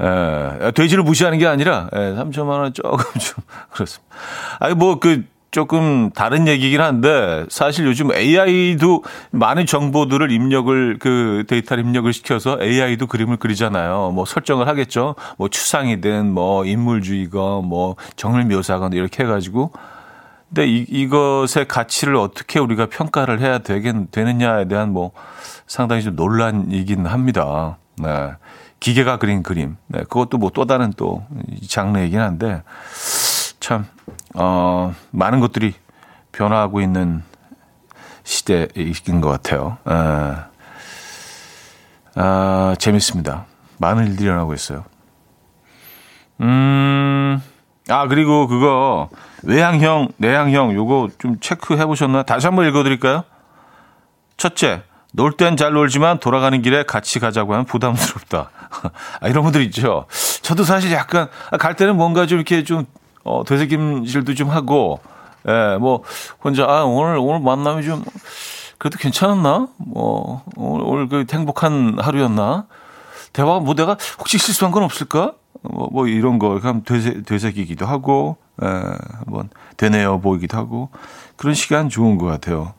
예, 0.00 0.72
돼지를 0.72 1.04
무시하는 1.04 1.38
게 1.38 1.46
아니라, 1.46 1.88
예, 1.94 1.98
3천만 1.98 2.48
원은 2.48 2.74
조금 2.74 2.98
좀, 3.18 3.44
그렇습니다. 3.72 4.14
아니, 4.58 4.74
뭐, 4.74 4.98
그, 4.98 5.24
조금 5.54 6.10
다른 6.10 6.48
얘기긴 6.48 6.80
한데 6.80 7.46
사실 7.48 7.86
요즘 7.86 8.12
AI도 8.12 9.04
많은 9.30 9.66
정보들을 9.66 10.32
입력을 10.32 10.98
그 10.98 11.44
데이터를 11.46 11.84
입력을 11.84 12.12
시켜서 12.12 12.58
AI도 12.60 13.06
그림을 13.06 13.36
그리잖아요. 13.36 14.10
뭐 14.10 14.24
설정을 14.24 14.66
하겠죠. 14.66 15.14
뭐 15.38 15.48
추상이든 15.48 16.32
뭐 16.32 16.64
인물주의건 16.64 17.66
뭐 17.66 17.94
정을 18.16 18.46
묘사건 18.46 18.94
이렇게 18.94 19.22
해가지고 19.22 19.70
근데 20.48 20.66
이, 20.66 20.86
이것의 20.88 21.68
가치를 21.68 22.16
어떻게 22.16 22.58
우리가 22.58 22.86
평가를 22.86 23.38
해야 23.38 23.58
되겠, 23.58 24.10
되느냐에 24.10 24.66
대한 24.66 24.92
뭐 24.92 25.12
상당히 25.68 26.02
좀 26.02 26.16
논란이긴 26.16 27.06
합니다. 27.06 27.78
네. 27.96 28.32
기계가 28.80 29.18
그린 29.18 29.44
그림. 29.44 29.76
네. 29.86 30.00
그것도 30.00 30.38
뭐 30.38 30.50
또 30.52 30.64
다른 30.64 30.92
또 30.96 31.24
장르이긴 31.68 32.18
한데 32.18 32.64
참, 33.60 33.86
어, 34.34 34.94
많은 35.10 35.40
것들이 35.40 35.74
변화하고 36.32 36.80
있는 36.80 37.22
시대인 38.24 39.20
것 39.20 39.28
같아요. 39.30 39.78
에. 39.88 40.54
아, 42.16 42.74
재밌습니다. 42.78 43.46
많은 43.78 44.06
일들이 44.06 44.24
일어나고 44.26 44.54
있어요. 44.54 44.84
음, 46.40 47.40
아, 47.88 48.06
그리고 48.08 48.46
그거, 48.46 49.08
외향형, 49.42 50.08
내향형, 50.16 50.74
요거 50.74 51.10
좀 51.18 51.38
체크해 51.40 51.86
보셨나요? 51.86 52.22
다시 52.24 52.46
한번 52.46 52.66
읽어 52.66 52.82
드릴까요? 52.82 53.24
첫째, 54.36 54.82
놀 55.12 55.36
땐 55.36 55.56
잘 55.56 55.72
놀지만 55.72 56.18
돌아가는 56.18 56.60
길에 56.60 56.82
같이 56.84 57.20
가자고 57.20 57.52
하면 57.52 57.66
부담스럽다. 57.66 58.50
아, 59.20 59.28
이런 59.28 59.44
분들 59.44 59.62
있죠. 59.62 60.06
저도 60.42 60.64
사실 60.64 60.90
약간, 60.92 61.28
아, 61.50 61.56
갈 61.56 61.76
때는 61.76 61.96
뭔가 61.96 62.26
좀 62.26 62.38
이렇게 62.38 62.64
좀, 62.64 62.86
어, 63.24 63.42
되새김질도 63.44 64.34
좀 64.34 64.50
하고, 64.50 65.00
예, 65.48 65.76
뭐, 65.78 66.02
혼자, 66.42 66.64
아, 66.64 66.84
오늘, 66.84 67.16
오늘 67.18 67.40
만남이 67.40 67.82
좀, 67.82 68.04
그래도 68.78 68.98
괜찮았나? 68.98 69.68
뭐, 69.78 70.44
오늘, 70.56 70.84
오늘 70.86 71.08
그 71.08 71.24
행복한 71.32 71.98
하루였나? 71.98 72.66
대화가 73.32 73.60
뭐 73.60 73.74
내가 73.74 73.96
혹시 74.18 74.38
실수한 74.38 74.72
건 74.72 74.82
없을까? 74.84 75.32
뭐, 75.62 75.88
뭐 75.90 76.06
이런 76.06 76.38
거, 76.38 76.60
그냥 76.60 76.82
되새, 76.84 77.22
되새기기도 77.22 77.86
하고, 77.86 78.36
예, 78.62 78.66
한번 78.66 79.48
되뇌어 79.76 80.18
보이기도 80.18 80.56
하고, 80.56 80.90
그런 81.36 81.54
시간 81.54 81.88
좋은 81.88 82.18
것 82.18 82.26
같아요. 82.26 82.74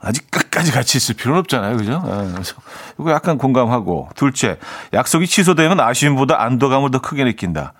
아직 0.00 0.30
끝까지 0.30 0.70
같이 0.70 0.96
있을 0.96 1.16
필요는 1.16 1.40
없잖아요. 1.40 1.76
그죠? 1.76 2.02
예, 2.06 2.32
그래서 2.32 2.54
이거 3.00 3.10
약간 3.10 3.36
공감하고. 3.36 4.10
둘째, 4.14 4.58
약속이 4.92 5.26
취소되면 5.26 5.80
아쉬움보다 5.80 6.40
안도감을 6.40 6.92
더 6.92 7.00
크게 7.00 7.24
느낀다. 7.24 7.74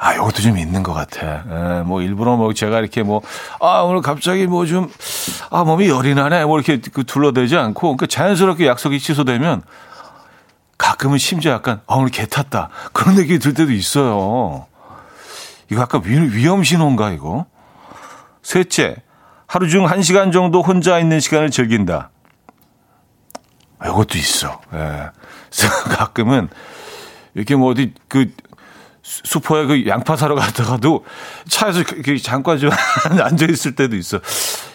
아, 0.00 0.14
이것도 0.14 0.42
좀 0.42 0.56
있는 0.56 0.84
것 0.84 0.94
같아. 0.94 1.42
예, 1.78 1.82
뭐, 1.82 2.02
일부러 2.02 2.36
뭐, 2.36 2.54
제가 2.54 2.78
이렇게 2.78 3.02
뭐, 3.02 3.20
아, 3.60 3.80
오늘 3.80 4.00
갑자기 4.00 4.46
뭐 4.46 4.64
좀, 4.64 4.88
아, 5.50 5.64
몸이 5.64 5.88
열이 5.88 6.14
나네. 6.14 6.44
뭐, 6.44 6.56
이렇게 6.60 6.80
그 6.92 7.02
둘러대지 7.02 7.56
않고, 7.56 7.96
그러니까 7.96 8.06
자연스럽게 8.06 8.64
약속이 8.68 9.00
취소되면 9.00 9.62
가끔은 10.78 11.18
심지어 11.18 11.50
약간, 11.52 11.80
아, 11.88 11.96
오늘 11.96 12.10
개 12.10 12.26
탔다. 12.26 12.68
그런 12.92 13.16
느낌이 13.16 13.40
들 13.40 13.54
때도 13.54 13.72
있어요. 13.72 14.66
이거 15.68 15.82
아까 15.82 16.00
위험 16.04 16.62
신호인가, 16.62 17.10
이거? 17.10 17.46
셋째, 18.42 18.96
하루 19.48 19.68
중 19.68 19.84
한 19.84 20.02
시간 20.02 20.30
정도 20.30 20.62
혼자 20.62 21.00
있는 21.00 21.18
시간을 21.18 21.50
즐긴다. 21.50 22.10
아, 23.80 23.88
이것도 23.88 24.16
있어. 24.16 24.60
예. 24.74 25.10
가끔은, 25.96 26.48
이렇게 27.34 27.56
뭐 27.56 27.72
어디, 27.72 27.94
그, 28.06 28.30
슈퍼에 29.08 29.64
그 29.66 29.86
양파 29.86 30.16
사러 30.16 30.34
갔다가도 30.34 31.04
차에서 31.48 31.82
그, 31.84 32.02
그 32.02 32.18
잠깐 32.18 32.58
좀 32.58 32.70
앉아 33.22 33.46
있을 33.46 33.74
때도 33.74 33.96
있어. 33.96 34.20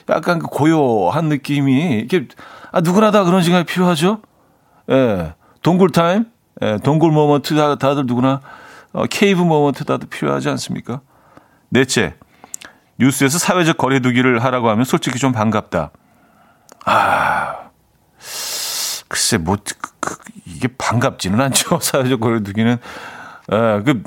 약간 0.10 0.40
그 0.40 0.48
고요한 0.48 1.30
느낌이 1.30 2.00
이게 2.00 2.28
아 2.72 2.82
누구나 2.82 3.12
다 3.12 3.24
그런 3.24 3.44
시간이 3.44 3.66
필요하죠. 3.66 4.22
예. 4.90 5.34
동굴 5.62 5.92
타임, 5.92 6.26
예, 6.62 6.78
동굴 6.84 7.12
moment 7.12 7.56
다, 7.56 7.76
다들 7.76 8.06
누구나 8.06 8.42
어, 8.92 9.06
cave 9.06 9.42
moment 9.42 9.86
다들 9.86 10.10
필요하지 10.10 10.50
않습니까? 10.50 11.02
넷째, 11.70 12.16
뉴스에서 13.00 13.38
사회적 13.38 13.78
거리두기를 13.78 14.44
하라고 14.44 14.70
하면 14.70 14.84
솔직히 14.84 15.20
좀 15.20 15.32
반갑다. 15.32 15.92
아, 16.86 17.70
글쎄 19.08 19.38
뭐 19.38 19.56
그, 19.56 19.92
그, 20.00 20.16
이게 20.46 20.68
반갑지는 20.68 21.40
않죠. 21.40 21.80
사회적 21.82 22.20
거리두기는 22.20 22.78
예, 23.52 23.82
그, 23.86 24.04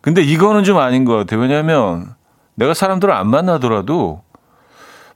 근데 0.00 0.22
이거는 0.22 0.64
좀 0.64 0.78
아닌 0.78 1.04
것 1.04 1.16
같아요. 1.16 1.40
왜냐하면 1.40 2.14
내가 2.54 2.74
사람들을 2.74 3.12
안 3.12 3.28
만나더라도 3.28 4.22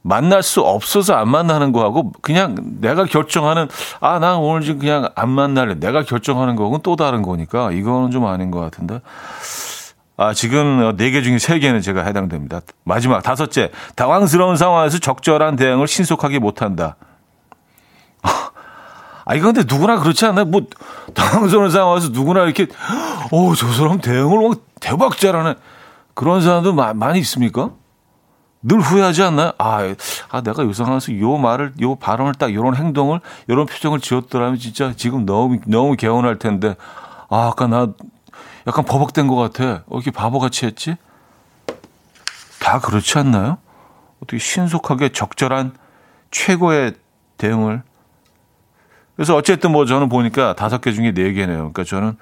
만날 0.02 0.42
수 0.42 0.62
없어서 0.62 1.14
안 1.14 1.28
만나는 1.28 1.72
거하고 1.72 2.12
그냥 2.22 2.56
내가 2.80 3.04
결정하는 3.04 3.68
아, 4.00 4.18
난 4.18 4.36
오늘 4.36 4.62
지금 4.62 4.80
그냥 4.80 5.08
안 5.14 5.28
만날래. 5.28 5.74
내가 5.78 6.02
결정하는 6.02 6.56
거하고는 6.56 6.80
또 6.82 6.96
다른 6.96 7.22
거니까 7.22 7.70
이거는 7.70 8.10
좀 8.10 8.26
아닌 8.26 8.50
것 8.50 8.60
같은데. 8.60 9.00
아, 10.16 10.34
지금 10.34 10.96
네 10.96 11.10
개 11.10 11.22
중에 11.22 11.38
세 11.38 11.58
개는 11.58 11.80
제가 11.80 12.02
해당됩니다. 12.04 12.60
마지막 12.84 13.22
다섯째, 13.22 13.70
당황스러운 13.96 14.56
상황에서 14.56 14.98
적절한 14.98 15.56
대응을 15.56 15.86
신속하게 15.86 16.38
못 16.38 16.60
한다. 16.62 16.96
아, 19.30 19.36
이거 19.36 19.52
근데 19.52 19.62
누구나 19.62 20.00
그렇지 20.00 20.26
않나요? 20.26 20.44
뭐, 20.44 20.62
당황스러운 21.14 21.70
상황에서 21.70 22.08
누구나 22.08 22.42
이렇게, 22.42 22.66
어, 23.30 23.54
저 23.54 23.72
사람 23.72 24.00
대응을 24.00 24.48
막 24.48 24.58
대박 24.80 25.16
잘하는 25.16 25.54
그런 26.14 26.40
사람도 26.40 26.72
마, 26.72 26.92
많이 26.94 27.20
있습니까? 27.20 27.70
늘 28.60 28.80
후회하지 28.80 29.22
않나요? 29.22 29.52
아, 29.58 29.94
아, 30.30 30.40
내가 30.40 30.64
이 30.64 30.74
상황에서 30.74 31.16
요 31.20 31.36
말을, 31.36 31.74
요 31.80 31.94
발언을 31.94 32.34
딱, 32.34 32.52
요런 32.52 32.74
행동을, 32.74 33.20
요런 33.48 33.66
표정을 33.66 34.00
지었더라면 34.00 34.58
진짜 34.58 34.94
지금 34.96 35.24
너무, 35.24 35.60
너무 35.64 35.94
개운할 35.94 36.40
텐데, 36.40 36.74
아, 37.28 37.50
아까 37.52 37.68
나 37.68 37.86
약간 38.66 38.84
버벅된 38.84 39.28
것 39.28 39.36
같아. 39.36 39.84
어, 39.86 39.94
이렇게 39.94 40.10
바보같이 40.10 40.66
했지? 40.66 40.96
다 42.58 42.80
그렇지 42.80 43.16
않나요? 43.16 43.58
어떻게 44.20 44.38
신속하게 44.38 45.10
적절한 45.10 45.74
최고의 46.32 46.94
대응을 47.38 47.84
그래서 49.20 49.36
어쨌든 49.36 49.72
뭐 49.72 49.84
저는 49.84 50.08
보니까 50.08 50.54
다섯 50.54 50.80
개 50.80 50.92
중에 50.92 51.12
네 51.12 51.34
개네요. 51.34 51.58
그러니까 51.58 51.84
저는 51.84 52.16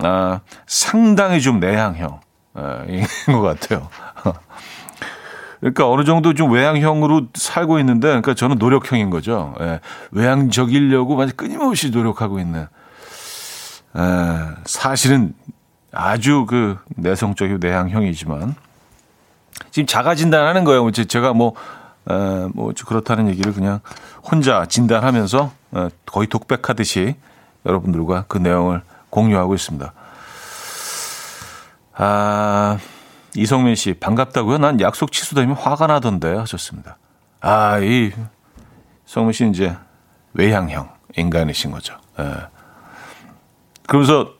아, 0.00 0.40
상당히 0.66 1.40
좀 1.40 1.60
내향형 1.60 2.18
아, 2.54 2.84
인것 3.28 3.60
같아요. 3.60 3.88
그러니까 5.60 5.88
어느 5.88 6.02
정도 6.02 6.34
좀 6.34 6.50
외향형으로 6.50 7.28
살고 7.34 7.78
있는데, 7.78 8.08
그러니까 8.08 8.34
저는 8.34 8.58
노력형인 8.58 9.10
거죠. 9.10 9.54
예, 9.60 9.78
외향적이려고 10.10 11.14
완전 11.14 11.36
끊임없이 11.36 11.90
노력하고 11.90 12.40
있는. 12.40 12.62
에, 12.62 14.00
사실은 14.64 15.34
아주 15.92 16.44
그 16.46 16.76
내성적이고 16.96 17.58
내향형이지만 17.58 18.56
지금 19.70 19.86
자가 19.86 20.16
진단하는 20.16 20.64
거예요. 20.64 20.90
제가 20.90 21.34
뭐, 21.34 21.54
에, 22.10 22.48
뭐 22.52 22.72
그렇다는 22.84 23.28
얘기를 23.28 23.52
그냥 23.52 23.78
혼자 24.28 24.66
진단하면서 24.66 25.38
어, 25.44 25.52
거의 26.06 26.28
독백하듯이 26.28 27.16
여러분들과 27.66 28.24
그 28.28 28.38
내용을 28.38 28.82
공유하고 29.10 29.54
있습니다. 29.54 29.92
아, 31.94 32.78
이성민 33.34 33.74
씨, 33.74 33.94
반갑다고요? 33.94 34.58
난 34.58 34.80
약속 34.80 35.12
취소되면 35.12 35.56
화가 35.56 35.86
나던데 35.86 36.34
하셨습니다. 36.36 36.98
아, 37.40 37.78
이 37.78 38.12
성민 39.06 39.32
씨 39.32 39.48
이제 39.48 39.76
외향형 40.34 40.90
인간이신 41.16 41.70
거죠. 41.70 41.96
예. 42.18 42.24
그러면서 43.86 44.34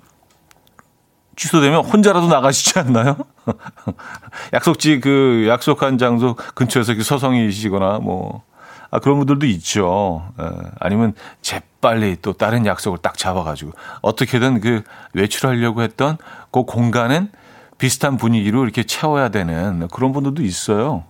취소되면 1.37 1.85
혼자라도 1.85 2.29
나가시지 2.29 2.79
않나요? 2.79 3.17
약속지 4.53 5.01
그 5.01 5.47
약속한 5.49 5.99
장소 5.99 6.37
근처에서 6.55 6.95
서성이시거나 6.95 7.99
뭐 7.99 8.45
아, 8.93 8.99
그런 8.99 9.17
분들도 9.17 9.47
있죠. 9.47 10.23
에, 10.39 10.45
예, 10.45 10.51
아니면 10.79 11.15
재빨리 11.41 12.19
또 12.21 12.35
다른 12.35 12.67
약속을 12.67 12.99
딱 12.99 13.17
잡아가지고 13.17 13.73
어떻게든 14.03 14.61
그 14.61 14.85
외출하려고 15.15 15.83
했던 15.83 16.19
그 16.53 16.65
공간은 16.65 17.33
비슷한 17.79 18.19
분위기로 18.19 18.63
이렇게 18.63 18.85
채워야 18.85 19.31
되는 19.31 19.89
그런 19.89 20.13
분들도 20.13 20.43
있어요. 20.43 21.05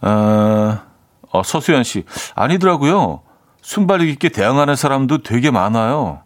어, 0.00 0.78
어, 1.30 1.42
서수연 1.44 1.84
씨. 1.84 2.04
아니더라고요. 2.34 3.20
순발력 3.60 4.08
있게 4.08 4.30
대응하는 4.30 4.76
사람도 4.76 5.22
되게 5.22 5.50
많아요. 5.50 6.22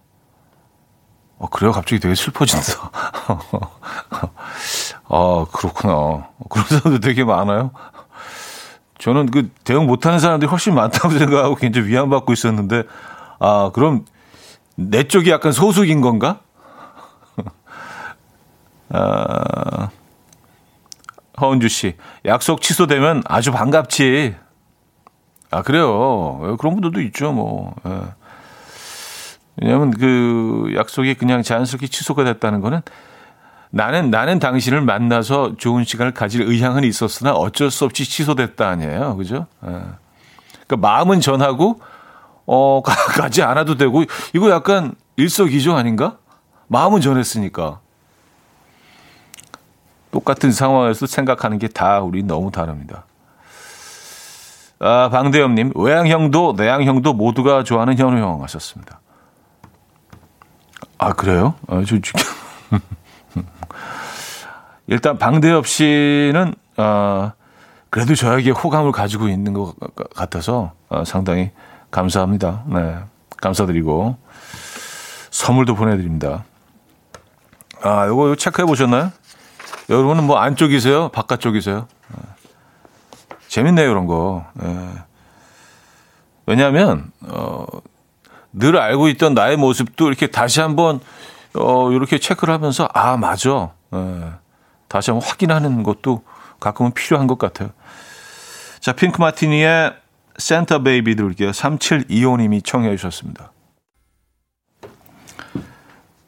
어, 1.38 1.48
그래요? 1.48 1.72
갑자기 1.72 1.98
되게 1.98 2.14
슬퍼진다. 2.14 2.90
아, 5.08 5.46
그렇구나. 5.52 6.28
그런 6.48 6.66
사람도 6.68 7.00
되게 7.00 7.24
많아요. 7.24 7.72
저는 9.04 9.26
그 9.26 9.50
대응 9.64 9.86
못하는 9.86 10.18
사람들이 10.18 10.48
훨씬 10.48 10.74
많다고 10.74 11.10
생각하고 11.18 11.56
굉장히 11.56 11.88
위안받고 11.88 12.32
있었는데, 12.32 12.84
아, 13.38 13.70
그럼 13.74 14.06
내 14.76 15.02
쪽이 15.06 15.28
약간 15.28 15.52
소속인 15.52 16.00
건가? 16.00 16.40
아, 18.88 19.90
허은주 21.38 21.68
씨, 21.68 21.96
약속 22.24 22.62
취소되면 22.62 23.24
아주 23.26 23.52
반갑지. 23.52 24.36
아, 25.50 25.60
그래요. 25.60 26.56
그런 26.58 26.72
분들도 26.72 27.02
있죠, 27.02 27.30
뭐. 27.32 27.74
예. 27.86 28.00
왜냐면 29.56 29.90
그 29.90 30.72
약속이 30.74 31.12
그냥 31.14 31.42
자연스럽게 31.42 31.88
취소가 31.88 32.24
됐다는 32.24 32.62
거는 32.62 32.80
나는 33.74 34.08
나는 34.10 34.38
당신을 34.38 34.82
만나서 34.82 35.56
좋은 35.56 35.82
시간을 35.82 36.14
가질 36.14 36.42
의향은 36.42 36.84
있었으나 36.84 37.32
어쩔 37.32 37.72
수 37.72 37.84
없이 37.84 38.04
취소됐다 38.08 38.68
아니에요, 38.68 39.16
그죠? 39.16 39.46
예. 39.66 39.68
그러니까 40.66 40.76
마음은 40.76 41.20
전하고 41.20 41.80
어 42.46 42.82
가, 42.86 43.28
지 43.30 43.42
않아도 43.42 43.76
되고 43.76 44.04
이거 44.32 44.50
약간 44.50 44.94
일석이조 45.16 45.74
아닌가? 45.74 46.18
마음은 46.68 47.00
전했으니까 47.00 47.80
똑같은 50.12 50.52
상황에서 50.52 51.06
생각하는 51.06 51.58
게 51.58 51.66
다 51.66 52.00
우리 52.00 52.22
너무 52.22 52.52
다릅니다. 52.52 53.04
아, 54.78 55.08
방대엽님, 55.10 55.72
외양형도 55.74 56.54
내양형도 56.56 57.12
모두가 57.14 57.64
좋아하는 57.64 57.96
현우 57.98 58.18
형 58.18 58.40
하셨습니다. 58.44 59.00
아, 60.98 61.12
그래요? 61.12 61.54
아, 61.66 61.82
저, 61.86 61.96
저, 62.00 62.12
일단 64.86 65.18
방대엽 65.18 65.66
씨는 65.66 66.54
어, 66.76 67.32
그래도 67.90 68.14
저에게 68.14 68.50
호감을 68.50 68.92
가지고 68.92 69.28
있는 69.28 69.52
것 69.52 69.74
같아서 70.14 70.72
어, 70.88 71.04
상당히 71.04 71.50
감사합니다. 71.90 72.64
네, 72.66 72.98
감사드리고 73.40 74.16
선물도 75.30 75.74
보내드립니다. 75.74 76.44
아, 77.82 78.06
요거 78.06 78.36
체크해 78.36 78.66
보셨나요? 78.66 79.12
여러분은 79.90 80.24
뭐 80.24 80.38
안쪽이세요? 80.38 81.10
바깥쪽이세요? 81.10 81.86
네. 82.08 82.22
재밌네요, 83.48 83.90
이런 83.90 84.06
거. 84.06 84.46
네. 84.54 84.90
왜냐하면 86.46 87.12
어, 87.20 87.66
늘 88.52 88.78
알고 88.78 89.08
있던 89.08 89.34
나의 89.34 89.56
모습도 89.56 90.08
이렇게 90.08 90.28
다시 90.28 90.60
한번 90.60 91.00
어, 91.54 91.90
이렇게 91.92 92.18
체크를 92.18 92.52
하면서 92.52 92.88
아 92.92 93.16
맞아. 93.16 93.70
네. 93.90 94.32
다시 94.94 95.10
한번 95.10 95.28
확인하는 95.28 95.82
것도 95.82 96.22
가끔은 96.60 96.92
필요한 96.92 97.26
것 97.26 97.36
같아요. 97.36 97.70
자, 98.78 98.92
Pink 98.92 99.20
Martini의 99.20 99.92
Santa 100.38 100.84
Baby 100.84 101.16
들게요. 101.16 101.50
3725님이 101.50 102.64
청해 102.64 102.94
주셨습니다. 102.94 103.50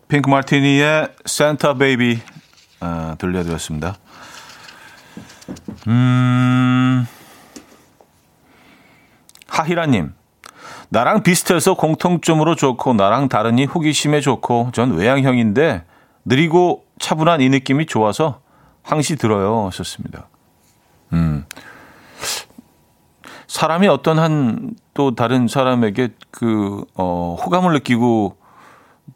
Pink 0.09 0.29
Martini의 0.29 1.11
Santa 1.27 1.75
Baby 1.75 2.19
어, 2.81 3.15
들려드렸습니다. 3.19 3.99
음, 5.87 7.07
하희라님. 9.47 10.13
나랑 10.89 11.23
비슷해서 11.23 11.75
공통점으로 11.75 12.57
좋고 12.57 12.95
나랑 12.95 13.29
다르니 13.29 13.67
호기심에 13.67 14.21
좋고 14.21 14.71
전 14.73 14.97
외향형인데 14.97 15.85
느리고 16.25 16.85
차분한 16.99 17.43
이 17.43 17.49
느낌이 17.49 17.87
좋아서 17.87 18.45
항시 18.87 19.17
들어요. 19.17 19.67
하셨습니다. 19.67 20.29
음. 21.13 21.45
사람이 23.47 23.87
어떤 23.89 24.19
한 24.19 24.77
또 24.97 25.15
다른 25.15 25.47
사람에게 25.47 26.09
그, 26.31 26.85
어, 26.95 27.37
호감을 27.39 27.75
느끼고 27.75 28.39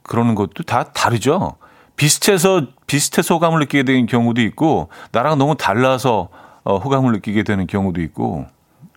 그러는 0.02 0.34
것도 0.34 0.62
다 0.64 0.84
다르죠. 0.84 1.56
비슷해서, 1.96 2.66
비슷해서 2.86 3.34
호감을 3.34 3.60
느끼게 3.60 3.84
되는 3.84 4.04
경우도 4.04 4.42
있고, 4.42 4.90
나랑 5.12 5.38
너무 5.38 5.56
달라서 5.56 6.28
어, 6.64 6.76
호감을 6.76 7.12
느끼게 7.12 7.44
되는 7.44 7.66
경우도 7.66 8.02
있고, 8.02 8.46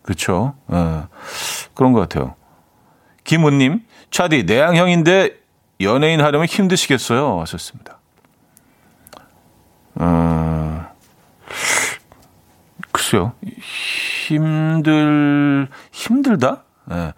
그렇죠. 0.02 0.56
어, 0.68 1.08
그런 1.74 1.94
것 1.94 2.02
같아요. 2.02 2.36
김은님, 3.24 3.86
차디, 4.12 4.44
내향형인데 4.44 5.38
연예인 5.80 6.20
하려면 6.20 6.48
힘드시겠어요? 6.48 7.40
하셨습니다. 7.40 8.00
어, 9.96 10.88
글쎄요. 12.92 13.34
힘들, 14.28 15.68
힘들다? 15.92 16.64
네. 16.86 17.14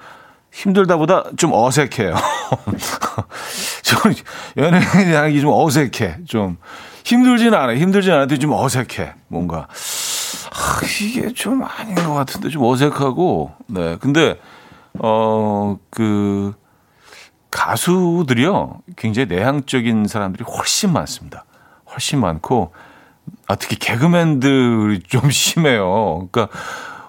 힘들다보다 0.52 1.32
좀 1.38 1.52
어색해요. 1.54 2.16
좀 3.84 4.14
연예인 4.58 5.16
하기 5.16 5.42
좀 5.42 5.52
어색해. 5.52 6.20
좀 6.26 6.58
힘들진 7.04 7.54
않아. 7.54 7.76
힘들진 7.76 8.14
않은데 8.14 8.38
좀 8.38 8.54
어색해. 8.54 9.14
뭔가. 9.28 9.68
아, 10.54 10.80
이게 11.02 11.34
좀 11.34 11.64
아닌 11.64 11.96
것 11.96 12.14
같은데 12.14 12.50
좀 12.50 12.64
어색하고. 12.64 13.52
네. 13.68 13.98
근데, 14.00 14.40
어, 15.00 15.78
그, 15.90 16.54
가수들이요. 17.52 18.82
굉장히 18.96 19.28
내향적인 19.28 20.08
사람들이 20.08 20.46
훨씬 20.46 20.94
많습니다. 20.94 21.46
훨씬 21.96 22.20
많고 22.20 22.74
아, 23.48 23.56
특히 23.56 23.78
개그맨들이 23.78 25.02
좀 25.08 25.30
심해요. 25.30 26.28
그러니까 26.32 26.56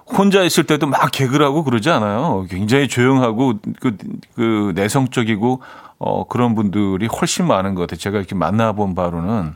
혼자 0.07 0.43
있을 0.43 0.65
때도 0.65 0.87
막 0.87 1.11
개그를 1.11 1.45
하고 1.45 1.65
그러지 1.65 1.91
않아요. 1.91 2.47
굉장히 2.49 2.89
조용하고 2.89 3.55
그, 3.81 3.97
그 4.35 4.73
내성적이고 4.75 5.61
어, 5.99 6.27
그런 6.29 6.55
분들이 6.55 7.07
훨씬 7.07 7.47
많은 7.47 7.75
것 7.75 7.83
같아요. 7.83 7.99
제가 7.99 8.19
이렇게 8.19 8.35
만나본 8.35 8.95
바로는. 8.95 9.55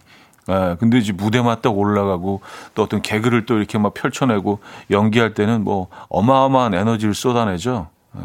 예, 0.48 0.76
근데 0.80 0.98
이제 0.98 1.12
무대만 1.12 1.58
딱 1.62 1.76
올라가고 1.76 2.40
또 2.74 2.82
어떤 2.82 3.02
개그를 3.02 3.46
또 3.46 3.58
이렇게 3.58 3.78
막 3.78 3.94
펼쳐내고 3.94 4.58
연기할 4.90 5.34
때는 5.34 5.62
뭐 5.62 5.88
어마어마한 6.08 6.74
에너지를 6.74 7.14
쏟아내죠. 7.14 7.88
예. 8.16 8.22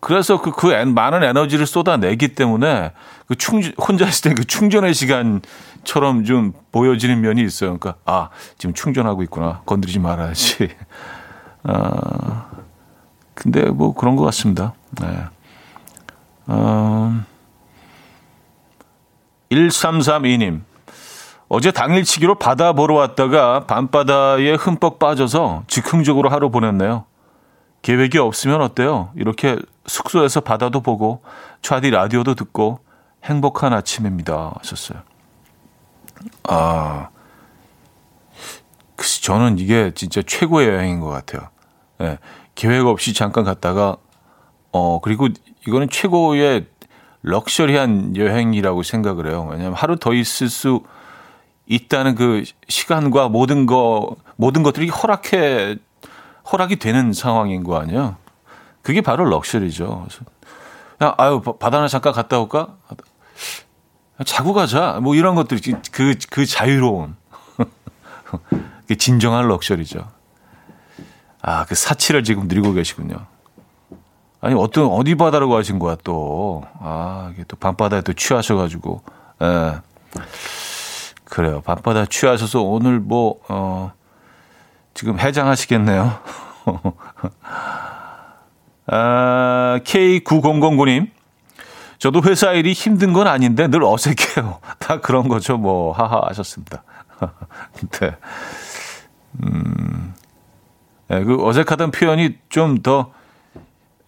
그래서 0.00 0.42
그, 0.42 0.50
그 0.50 0.66
많은 0.66 1.22
에너지를 1.22 1.64
쏟아내기 1.64 2.34
때문에 2.34 2.90
그 3.32 3.36
충전, 3.36 3.72
혼자 3.78 4.06
있을 4.06 4.30
때 4.30 4.34
그 4.34 4.44
충전의 4.44 4.92
시간처럼 4.94 6.24
좀 6.24 6.52
보여지는 6.70 7.20
면이 7.20 7.42
있어요. 7.42 7.78
그러니까, 7.78 8.00
아, 8.04 8.28
지금 8.58 8.74
충전하고 8.74 9.22
있구나. 9.24 9.62
건드리지 9.64 9.98
말아야지. 9.98 10.68
아, 11.64 12.46
근데 13.34 13.64
뭐 13.66 13.94
그런 13.94 14.16
것 14.16 14.24
같습니다. 14.24 14.74
네. 15.00 15.24
어, 16.46 17.22
1332님. 19.50 20.62
어제 21.48 21.70
당일치기로 21.70 22.36
바다 22.36 22.72
보러 22.72 22.94
왔다가 22.94 23.66
밤바다에 23.66 24.54
흠뻑 24.54 24.98
빠져서 24.98 25.64
즉흥적으로 25.66 26.30
하루 26.30 26.50
보냈네요. 26.50 27.04
계획이 27.82 28.18
없으면 28.18 28.62
어때요? 28.62 29.10
이렇게 29.16 29.58
숙소에서 29.86 30.40
바다도 30.40 30.80
보고 30.80 31.22
차디 31.60 31.90
라디오도 31.90 32.34
듣고 32.34 32.80
행복한 33.24 33.72
아침입니다. 33.72 34.54
하셨어요. 34.58 35.00
아, 36.44 37.08
글쎄, 38.96 39.20
저는 39.22 39.58
이게 39.58 39.92
진짜 39.94 40.22
최고의 40.22 40.68
여행인 40.68 41.00
것 41.00 41.08
같아요. 41.08 41.48
네, 41.98 42.18
계획 42.54 42.86
없이 42.86 43.14
잠깐 43.14 43.44
갔다가, 43.44 43.96
어, 44.72 45.00
그리고 45.00 45.28
이거는 45.66 45.88
최고의 45.88 46.66
럭셔리한 47.22 48.16
여행이라고 48.16 48.82
생각을 48.82 49.28
해요. 49.28 49.46
왜냐하면 49.50 49.74
하루 49.74 49.96
더 49.96 50.12
있을 50.12 50.48
수 50.48 50.82
있다는 51.66 52.16
그 52.16 52.44
시간과 52.68 53.28
모든 53.28 53.66
거, 53.66 54.16
모든 54.36 54.62
것들이 54.62 54.88
허락해, 54.88 55.76
허락이 56.50 56.76
되는 56.76 57.12
상황인 57.12 57.62
거 57.62 57.78
아니에요? 57.78 58.16
그게 58.82 59.00
바로 59.00 59.24
럭셔리죠. 59.24 60.08
그냥 60.98 61.14
아유 61.18 61.40
바다나 61.40 61.86
잠깐 61.86 62.12
갔다 62.12 62.40
올까? 62.40 62.76
자고 64.24 64.52
가자. 64.52 65.00
뭐 65.02 65.14
이런 65.14 65.34
것들 65.34 65.60
그그 65.90 66.14
그 66.30 66.46
자유로운 66.46 67.16
그 68.86 68.96
진정한 68.96 69.48
럭셔리죠. 69.48 70.08
아, 71.42 71.64
그 71.64 71.74
사치를 71.74 72.22
지금 72.24 72.46
누리고 72.46 72.72
계시군요. 72.72 73.26
아니 74.40 74.54
어떤 74.54 74.86
어디 74.86 75.14
바다라고 75.14 75.56
하신 75.56 75.78
거야 75.78 75.96
또. 76.04 76.64
아, 76.80 77.30
이게 77.32 77.44
또 77.48 77.56
밤바다에 77.56 78.02
또 78.02 78.12
취하셔가지고. 78.12 79.02
예. 79.42 79.80
그래요. 81.24 81.62
밤바다 81.62 82.06
취하셔서 82.06 82.60
오늘 82.60 83.00
뭐 83.00 83.40
어, 83.48 83.92
지금 84.94 85.18
해장하시겠네요. 85.18 86.18
아, 88.86 89.80
K9009님. 89.84 91.10
저도 92.02 92.20
회사 92.24 92.50
일이 92.50 92.72
힘든 92.72 93.12
건 93.12 93.28
아닌데 93.28 93.68
늘 93.68 93.84
어색해요. 93.84 94.58
다 94.80 94.98
그런 94.98 95.28
거죠, 95.28 95.56
뭐. 95.56 95.92
하하 95.92 96.20
하셨습니다. 96.30 96.82
네. 97.92 98.16
음, 99.44 100.12
네, 101.06 101.22
그 101.22 101.46
어색하다는 101.46 101.92
표현이 101.92 102.38
좀 102.48 102.82
더, 102.82 103.12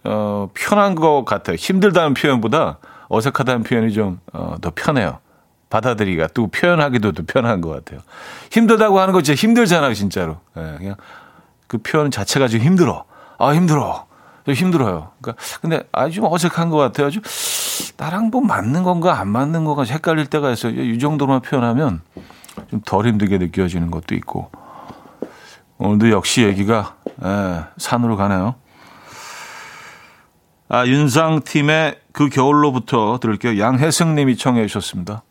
어, 0.03 0.49
편한 0.53 0.95
것 0.95 1.23
같아요. 1.23 1.55
힘들다는 1.55 2.15
표현보다 2.15 2.79
어색하다는 3.07 3.63
표현이 3.63 3.93
좀, 3.93 4.19
어, 4.33 4.57
더 4.59 4.73
편해요. 4.75 5.19
받아들이기가 5.69 6.27
또 6.33 6.47
표현하기도 6.47 7.13
더 7.13 7.23
편한 7.25 7.61
것 7.61 7.69
같아요. 7.69 8.01
힘들다고 8.51 8.99
하는 8.99 9.13
거 9.13 9.21
진짜 9.21 9.39
힘들잖아요, 9.39 9.93
진짜로. 9.93 10.41
네, 10.53 10.75
그냥 10.79 10.95
그 11.67 11.77
표현 11.77 12.11
자체가 12.11 12.49
좀 12.49 12.59
힘들어. 12.59 13.05
아, 13.37 13.51
힘들어. 13.51 14.04
힘들어요. 14.53 15.11
그러니까 15.21 15.43
근데 15.61 15.83
아주 15.91 16.21
어색한 16.23 16.69
것 16.69 16.77
같아요. 16.77 17.07
아주 17.07 17.21
나랑 17.97 18.29
뭐 18.29 18.41
맞는 18.41 18.83
건가 18.83 19.19
안 19.19 19.27
맞는 19.27 19.65
건가 19.65 19.83
헷갈릴 19.83 20.27
때가 20.27 20.51
있어요. 20.51 20.79
이 20.79 20.99
정도로만 20.99 21.41
표현하면 21.41 22.01
좀 22.69 22.81
덜 22.85 23.07
힘들게 23.07 23.37
느껴지는 23.37 23.91
것도 23.91 24.15
있고. 24.15 24.49
오늘도 25.77 26.09
역시 26.11 26.43
얘기가 26.43 26.95
예, 27.23 27.63
산으로 27.77 28.15
가네요. 28.15 28.55
아, 30.67 30.85
윤상 30.87 31.41
팀의 31.43 31.99
그 32.11 32.29
겨울로부터 32.29 33.19
들을게요. 33.21 33.59
양혜승 33.59 34.15
님이 34.15 34.35
청해 34.37 34.65
주셨습니다. 34.67 35.23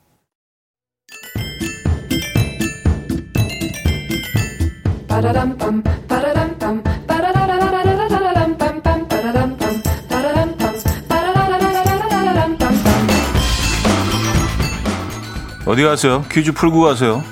어디 15.74 15.82
가세요? 15.82 16.24
퀴즈 16.30 16.52
풀고 16.52 16.82
가세요. 16.82 17.24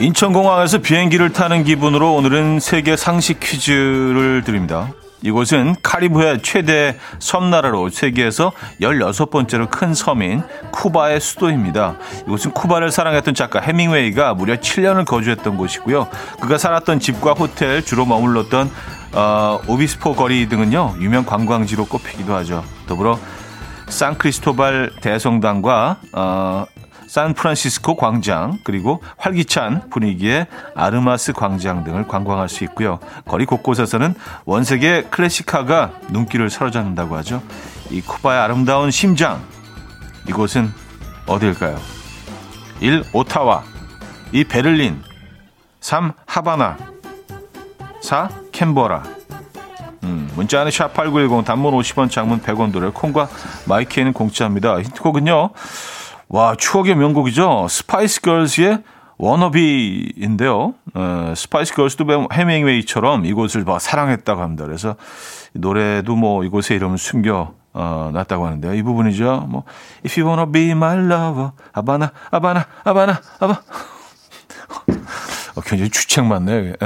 인천공항에서 0.00 0.78
비행기를 0.78 1.34
타는 1.34 1.64
기분으로 1.64 2.14
오늘은 2.14 2.58
세계 2.58 2.96
상식 2.96 3.38
퀴즈를 3.38 4.44
드립니다. 4.46 4.94
이곳은 5.24 5.76
카리브해 5.82 6.42
최대 6.42 6.96
섬나라로 7.18 7.88
세계에서 7.88 8.52
16번째로 8.80 9.70
큰 9.70 9.94
섬인 9.94 10.42
쿠바의 10.70 11.18
수도입니다. 11.18 11.96
이곳은 12.26 12.52
쿠바를 12.52 12.90
사랑했던 12.90 13.34
작가 13.34 13.60
해밍웨이가 13.60 14.34
무려 14.34 14.56
7년을 14.56 15.06
거주했던 15.06 15.56
곳이고요. 15.56 16.08
그가 16.40 16.58
살았던 16.58 17.00
집과 17.00 17.32
호텔, 17.32 17.82
주로 17.82 18.04
머물렀던 18.04 18.70
어, 19.14 19.60
오비스포 19.66 20.14
거리 20.14 20.48
등은요 20.48 20.96
유명 21.00 21.24
관광지로 21.24 21.86
꼽히기도 21.86 22.34
하죠. 22.34 22.62
더불어 22.86 23.18
산크리스토발 23.88 24.90
대성당과 25.00 26.00
어, 26.12 26.66
샌프란시스코 27.06 27.96
광장 27.96 28.58
그리고 28.64 29.02
활기찬 29.16 29.90
분위기의 29.90 30.46
아르마스 30.74 31.32
광장 31.32 31.84
등을 31.84 32.06
관광할 32.08 32.48
수 32.48 32.64
있고요. 32.64 32.98
거리 33.26 33.44
곳곳에서는 33.46 34.14
원색의 34.44 35.10
클래식카가 35.10 35.92
눈길을 36.10 36.50
사로잡는다고 36.50 37.16
하죠. 37.18 37.42
이 37.90 38.00
쿠바의 38.00 38.40
아름다운 38.40 38.90
심장 38.90 39.42
이곳은 40.28 40.72
어디일까요? 41.26 41.78
1. 42.80 43.04
오타와 43.12 43.64
2. 44.32 44.44
베를린 44.44 45.02
3. 45.80 46.12
하바나 46.26 46.76
4. 48.02 48.28
캔버라 48.52 49.02
음, 50.04 50.30
문자는 50.36 50.70
샵8910 50.70 51.44
단문 51.44 51.72
50원 51.74 52.10
장문 52.10 52.40
100원 52.42 52.72
또는 52.72 52.90
콩과 52.92 53.28
my 53.66 53.77
K에는 53.77 54.12
공짜입니다. 54.12 54.80
힌트곡은요. 54.80 55.50
와 56.34 56.56
추억의 56.56 56.96
명곡이죠. 56.96 57.68
Spice 57.70 58.20
Girls의 58.20 58.82
Wannabe인데요. 59.18 60.74
어, 60.94 61.32
Spice 61.36 61.74
Girls도 61.74 62.26
해밍웨이처럼 62.32 63.24
이곳을 63.24 63.62
막 63.62 63.80
사랑했다고 63.80 64.42
합니다. 64.42 64.64
그래서 64.64 64.96
노래도 65.52 66.16
뭐 66.16 66.42
이곳의 66.42 66.78
이름을 66.78 66.98
숨겨 66.98 67.54
어, 67.72 68.10
놨다고 68.12 68.46
하는데요. 68.46 68.74
이 68.74 68.82
부분이죠. 68.82 69.46
뭐 69.48 69.62
If 70.04 70.20
you 70.20 70.28
wanna 70.28 70.50
be 70.50 70.72
my 70.72 70.96
lover, 70.96 71.52
아바나, 71.72 72.10
아바나, 72.32 72.66
아바나, 72.82 73.20
아바. 73.38 73.62
어, 75.54 75.60
굉장히 75.60 75.88
주책 75.88 76.24
맞네. 76.24 76.52
예. 76.52 76.76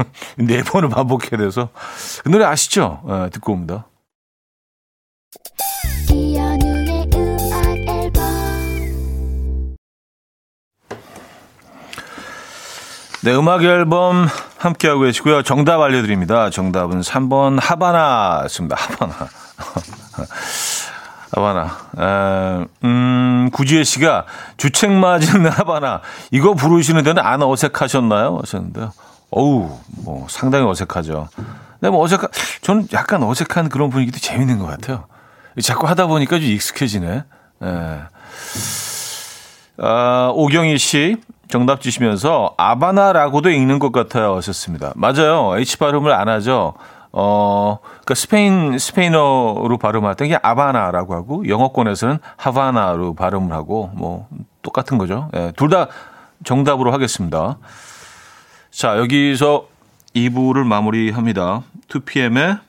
네 0.42 0.62
번을 0.62 0.88
반복해야 0.88 1.36
돼서. 1.36 1.68
그 2.22 2.30
노래 2.30 2.46
아시죠? 2.46 3.02
예, 3.06 3.28
듣고 3.28 3.52
옵니다. 3.52 3.84
네, 13.24 13.34
음악 13.34 13.64
앨범 13.64 14.28
함께하고 14.58 15.00
계시고요. 15.00 15.42
정답 15.44 15.80
알려드립니다. 15.80 16.50
정답은 16.50 17.00
3번 17.00 17.58
하바나였습니다. 17.58 18.76
하바나. 18.76 19.14
하바나. 21.32 22.60
에, 22.60 22.66
음, 22.84 23.48
구지혜 23.50 23.82
씨가 23.82 24.26
주책 24.58 24.92
맞은 24.92 25.46
하바나. 25.48 26.02
이거 26.32 26.52
부르시는 26.52 27.02
데는 27.02 27.22
안 27.24 27.40
어색하셨나요? 27.42 28.40
하셨는데요. 28.42 28.92
어우, 29.30 29.70
뭐, 30.04 30.26
상당히 30.28 30.66
어색하죠. 30.66 31.30
근데 31.80 31.88
뭐 31.88 32.04
어색한, 32.04 32.28
저는 32.60 32.88
약간 32.92 33.22
어색한 33.22 33.70
그런 33.70 33.88
분위기도 33.88 34.18
재밌는 34.18 34.58
것 34.58 34.66
같아요. 34.66 35.06
자꾸 35.62 35.88
하다 35.88 36.08
보니까 36.08 36.38
좀 36.38 36.46
익숙해지네. 36.46 37.24
예. 37.62 38.00
아, 39.78 40.30
오경희 40.34 40.76
씨. 40.76 41.16
정답 41.48 41.80
주시면서 41.80 42.54
아바나라고도 42.56 43.50
읽는 43.50 43.78
것 43.78 43.92
같아요. 43.92 44.36
하셨습니다. 44.36 44.92
맞아요. 44.96 45.56
H 45.58 45.78
발음을 45.78 46.12
안 46.12 46.28
하죠. 46.28 46.74
어, 47.12 47.78
그니까 47.98 48.14
스페인, 48.14 48.76
스페인어로 48.76 49.78
발음할 49.78 50.16
때 50.16 50.24
그냥 50.24 50.40
아바나라고 50.42 51.14
하고 51.14 51.48
영어권에서는 51.48 52.18
하바나로 52.36 53.14
발음을 53.14 53.52
하고 53.52 53.90
뭐 53.94 54.28
똑같은 54.62 54.98
거죠. 54.98 55.30
예, 55.34 55.52
둘다 55.56 55.88
정답으로 56.42 56.92
하겠습니다. 56.92 57.58
자, 58.72 58.98
여기서 58.98 59.68
2부를 60.16 60.64
마무리합니다. 60.64 61.62
2PM의 61.88 62.60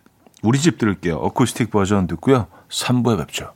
우리 0.44 0.60
집 0.60 0.78
들을게요. 0.78 1.16
어쿠스틱 1.16 1.72
버전 1.72 2.06
듣고요. 2.06 2.46
3부에 2.70 3.18
뵙죠. 3.18 3.54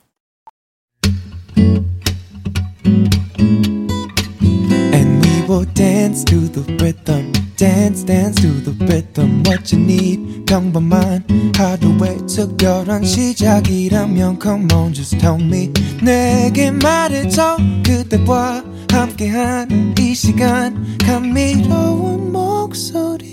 Dance 5.65 6.23
to 6.25 6.47
the 6.51 6.61
rhythm. 6.81 7.31
Dance, 7.57 8.03
dance 8.03 8.35
to 8.41 8.49
the 8.63 8.71
rhythm. 8.85 9.43
What 9.45 9.73
you 9.73 9.81
need, 9.83 10.49
mine. 10.49 11.23
하루의 11.55 12.25
특별한 12.27 13.03
시작이라면 13.03 14.39
come 14.41 14.67
on, 14.73 14.93
just 14.93 15.17
tell 15.19 15.41
me. 15.41 15.71
내게 16.01 16.71
말해줘 16.71 17.57
그대와 17.85 18.63
함께한 18.91 19.95
이 19.99 20.13
시간 20.15 20.97
감미로운 20.99 22.31
목소리. 22.31 23.29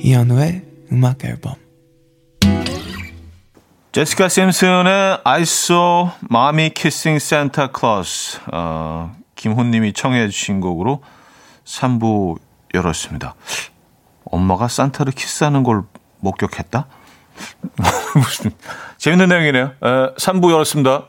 이현우의 0.00 0.62
음악 0.90 1.24
앨범. 1.24 1.61
제시카 3.92 4.30
심슨의 4.30 5.18
I 5.22 5.42
saw 5.42 6.12
mommy 6.30 6.70
kissing 6.70 7.22
Santa 7.22 7.68
Claus. 7.78 8.40
어, 8.50 9.14
김훈님이 9.34 9.92
청해 9.92 10.30
주신 10.30 10.60
곡으로 10.60 11.02
3부 11.66 12.38
열었습니다. 12.72 13.34
엄마가 14.24 14.68
산타를 14.68 15.12
키스하는 15.12 15.62
걸 15.62 15.82
목격했다? 16.20 16.86
무슨 18.16 18.52
재밌는 18.96 19.28
내용이네요. 19.28 19.64
에, 19.66 20.14
3부 20.14 20.50
열었습니다. 20.50 21.08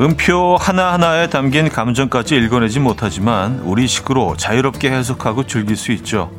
음표 0.00 0.56
하나하나에 0.60 1.28
담긴 1.28 1.68
감정까지 1.68 2.36
읽어내지 2.36 2.78
못하지만 2.78 3.58
우리 3.64 3.88
식으로 3.88 4.36
자유롭게 4.36 4.92
해석하고 4.92 5.48
즐길 5.48 5.76
수 5.76 5.90
있죠. 5.90 6.30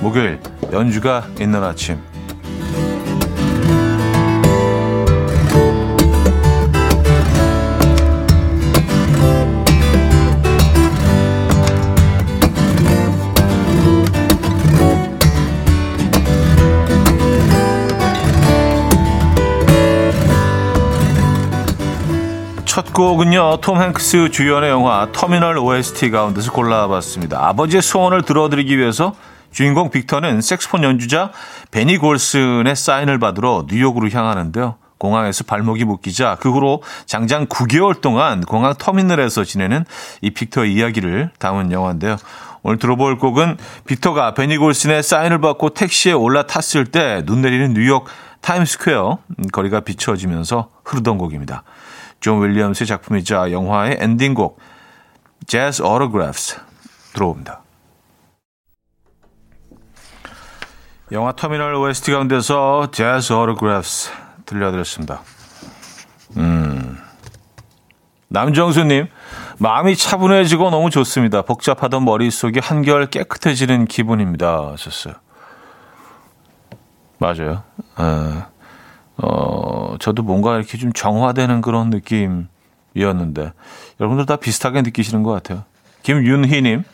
목요일 0.00 0.40
연주가 0.72 1.24
있는 1.38 1.62
아침 1.62 2.00
첫 23.00 23.04
곡은요 23.04 23.60
톰 23.62 23.80
행크스 23.80 24.28
주연의 24.30 24.68
영화 24.68 25.08
터미널 25.10 25.56
OST 25.56 26.10
가운데서 26.10 26.52
골라봤습니다. 26.52 27.48
아버지의 27.48 27.80
소원을 27.80 28.20
들어드리기 28.20 28.76
위해서 28.76 29.14
주인공 29.52 29.88
빅터는 29.88 30.42
색스폰 30.42 30.84
연주자 30.84 31.30
베니 31.70 31.96
골슨의 31.96 32.76
사인을 32.76 33.18
받으러 33.18 33.64
뉴욕으로 33.70 34.10
향하는데요. 34.10 34.76
공항에서 34.98 35.44
발목이 35.44 35.86
묶이자 35.86 36.36
그 36.40 36.52
후로 36.52 36.82
장장 37.06 37.46
9개월 37.46 38.02
동안 38.02 38.42
공항 38.42 38.74
터미널에서 38.74 39.44
지내는 39.44 39.86
이 40.20 40.32
빅터의 40.32 40.74
이야기를 40.74 41.30
담은 41.38 41.72
영화인데요. 41.72 42.18
오늘 42.62 42.78
들어볼 42.78 43.16
곡은 43.16 43.56
빅터가 43.86 44.34
베니 44.34 44.58
골슨의 44.58 45.02
사인을 45.02 45.40
받고 45.40 45.70
택시에 45.70 46.12
올라탔을 46.12 46.84
때 46.84 47.22
눈 47.24 47.40
내리는 47.40 47.72
뉴욕 47.72 48.06
타임스퀘어 48.42 49.18
거리가 49.52 49.80
비춰지면서 49.80 50.68
흐르던 50.84 51.16
곡입니다. 51.16 51.62
존 52.20 52.42
윌리엄스의 52.42 52.86
작품이자 52.86 53.50
영화의 53.50 53.96
엔딩곡 53.98 54.58
Jazz 55.46 55.82
Autographs 55.82 56.60
들어봅니다. 57.14 57.62
영화 61.12 61.32
터미널 61.32 61.74
OST 61.74 62.12
가운데서 62.12 62.90
Jazz 62.92 63.32
Autographs 63.32 64.12
들려드렸습니다. 64.46 65.22
음. 66.36 66.98
남정수님, 68.28 69.08
마음이 69.58 69.96
차분해지고 69.96 70.70
너무 70.70 70.90
좋습니다. 70.90 71.42
복잡하던 71.42 72.04
머릿속이 72.04 72.60
한결 72.60 73.06
깨끗해지는 73.06 73.86
기분입니다. 73.86 74.70
하셨어요. 74.72 75.14
맞아요. 77.18 77.64
에. 77.98 78.49
어, 79.22 79.96
저도 79.98 80.22
뭔가 80.22 80.56
이렇게 80.56 80.78
좀 80.78 80.92
정화되는 80.92 81.60
그런 81.60 81.90
느낌이었는데, 81.90 83.52
여러분들 84.00 84.26
다 84.26 84.36
비슷하게 84.36 84.82
느끼시는 84.82 85.22
것 85.22 85.32
같아요. 85.32 85.64
김윤희님, 86.02 86.84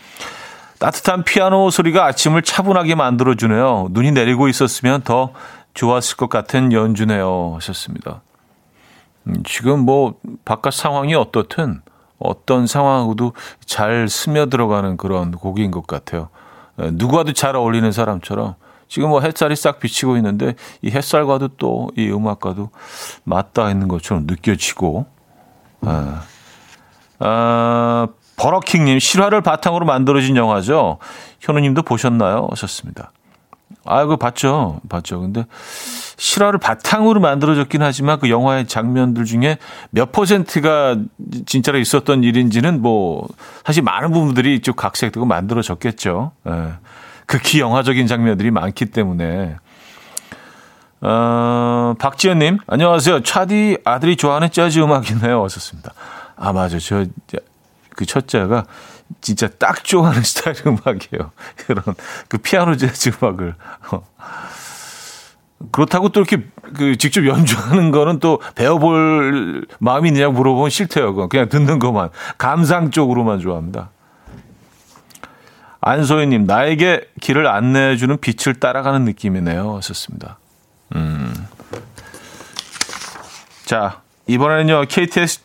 따뜻한 0.79 1.25
피아노 1.25 1.71
소리가 1.71 2.05
아침을 2.07 2.43
차분하게 2.43 2.95
만들어주네요. 2.95 3.89
눈이 3.91 4.13
내리고 4.13 4.49
있었으면 4.49 5.03
더 5.03 5.33
좋았을 5.75 6.17
것 6.17 6.29
같은 6.29 6.73
연주네요. 6.73 7.53
하셨습니다. 7.57 8.23
음, 9.29 9.43
지금 9.45 9.81
뭐, 9.81 10.15
바깥 10.45 10.73
상황이 10.75 11.15
어떻든, 11.15 11.81
어떤 12.19 12.67
상황하고도 12.67 13.35
잘 13.65 14.09
스며들어가는 14.09 14.97
그런 14.97 15.33
곡인 15.33 15.71
것 15.71 15.87
같아요. 15.87 16.31
누구와도 16.79 17.33
잘 17.33 17.57
어울리는 17.57 17.91
사람처럼 17.93 18.55
지금 18.89 19.09
뭐 19.09 19.21
햇살이 19.21 19.57
싹 19.57 19.81
비치고 19.81 20.17
있는데 20.17 20.55
이 20.83 20.91
햇살과도 20.91 21.49
또 21.57 21.89
이 21.97 22.11
음악과도 22.11 22.71
맞닿아 23.25 23.71
있는 23.71 23.89
것처럼 23.89 24.25
느껴지고 24.27 25.07
아, 25.83 26.23
아 27.19 28.09
버러킹님 28.37 28.99
실화를 28.99 29.41
바탕으로 29.41 29.87
만들어진 29.87 30.37
영화죠. 30.37 30.99
현우님도 31.41 31.83
보셨나요? 31.83 32.49
하셨습니다. 32.51 33.13
아, 33.85 34.03
이거 34.03 34.17
봤죠. 34.17 34.81
봤죠. 34.89 35.21
근데 35.21 35.45
실화를 36.17 36.59
바탕으로 36.59 37.21
만들어졌긴 37.21 37.83
하지만 37.83 38.19
그 38.19 38.29
영화의 38.31 38.67
장면들 38.67 39.25
중에 39.25 39.59
몇 39.91 40.13
퍼센트가 40.13 40.97
진짜로 41.47 41.79
있었던 41.79 42.25
일인지는 42.25 42.83
뭐 42.83 43.27
사실 43.65 43.83
많은 43.83 44.13
부분들이 44.13 44.57
이쪽 44.57 44.77
각색되고 44.77 45.25
만들어졌겠죠. 45.25 46.33
예. 46.49 46.73
극히 47.27 47.61
영화적인 47.61 48.07
장면들이 48.07 48.51
많기 48.51 48.87
때문에. 48.87 49.57
어, 51.03 51.95
박지현님, 51.99 52.59
안녕하세요. 52.67 53.23
차디 53.23 53.79
아들이 53.85 54.17
좋아하는 54.17 54.51
재즈 54.51 54.79
음악이네요. 54.81 55.41
왔었습니다. 55.43 55.93
아, 56.37 56.53
맞아. 56.53 56.79
저, 56.79 57.05
그 57.91 58.07
첫째가 58.07 58.65
진짜 59.21 59.49
딱 59.59 59.85
좋아하는 59.85 60.23
스타일 60.25 60.57
음악이에요. 60.67 61.33
그런, 61.67 61.85
그 62.29 62.39
피아노 62.39 62.77
재즈 62.77 63.13
음악을. 63.21 63.55
어. 63.93 64.03
그렇다고 65.73 66.11
또 66.11 66.21
이렇게 66.21 66.45
그 66.75 66.97
직접 66.97 67.27
연주하는 67.27 67.91
거는 67.91 68.21
또 68.21 68.41
배워볼 68.55 69.67
마음이 69.79 70.09
있느냐고 70.09 70.35
물어보면 70.35 70.71
싫대요. 70.71 71.29
그냥 71.29 71.49
듣는 71.49 71.79
것만. 71.79 72.11
감상 72.37 72.91
쪽으로만 72.91 73.41
좋아합니다. 73.41 73.91
안소희님, 75.87 76.47
나에게 76.47 77.09
길을 77.21 77.47
안내해주는 77.47 78.19
빛을 78.19 78.57
따라가는 78.57 79.05
느낌이네요. 79.05 79.77
하셨습니다. 79.77 80.37
음. 80.97 81.33
자, 83.65 84.01
이번에는요, 84.27 84.87
KTS 84.89 85.43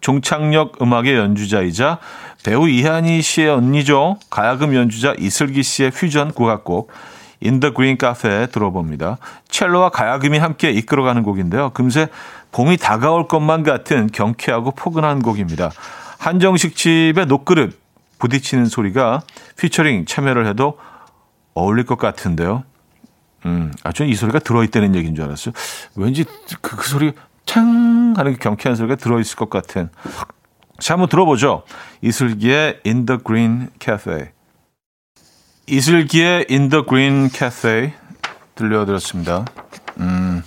종착역 0.00 0.80
음악의 0.80 1.16
연주자이자 1.16 1.98
배우 2.44 2.68
이한희 2.68 3.20
씨의 3.20 3.48
언니죠. 3.48 4.18
가야금 4.30 4.76
연주자 4.76 5.12
이슬기 5.18 5.64
씨의 5.64 5.90
퓨전 5.90 6.34
국악곡 6.34 6.92
인더 7.40 7.72
그린 7.72 7.98
카페에 7.98 8.46
들어봅니다. 8.46 9.18
첼로와 9.48 9.88
가야금이 9.88 10.38
함께 10.38 10.70
이끌어가는 10.70 11.24
곡인데요. 11.24 11.70
금세 11.70 12.06
봄이 12.52 12.76
다가올 12.76 13.26
것만 13.26 13.64
같은 13.64 14.06
경쾌하고 14.12 14.70
포근한 14.70 15.20
곡입니다. 15.20 15.72
한정식 16.18 16.76
집의 16.76 17.26
녹그릇 17.26 17.83
부딪히는 18.18 18.66
소리가 18.66 19.22
피처링 19.56 20.06
참여를 20.06 20.46
해도 20.46 20.78
어울릴 21.54 21.86
것 21.86 21.98
같은데요. 21.98 22.64
음, 23.46 23.72
아, 23.82 23.92
저는 23.92 24.10
이 24.10 24.14
소리가 24.14 24.38
들어있다는 24.38 24.94
얘기인 24.94 25.14
줄 25.14 25.24
알았어요. 25.24 25.52
왠지 25.96 26.24
그, 26.60 26.76
그 26.76 26.88
소리 26.88 27.12
창 27.46 28.14
하는 28.16 28.32
그 28.32 28.38
경쾌한 28.38 28.76
소리가 28.76 28.96
들어있을 28.96 29.36
것 29.36 29.50
같은. 29.50 29.90
자, 30.80 30.94
한번 30.94 31.08
들어보죠. 31.08 31.62
이슬기의 32.00 32.80
In 32.86 33.06
the 33.06 33.20
Green 33.24 33.68
Cafe. 33.80 34.28
이슬기의 35.66 36.46
In 36.50 36.68
the 36.68 36.84
Green 36.86 37.28
Cafe 37.28 37.92
들려드렸습니다. 38.54 39.44
음, 39.98 40.42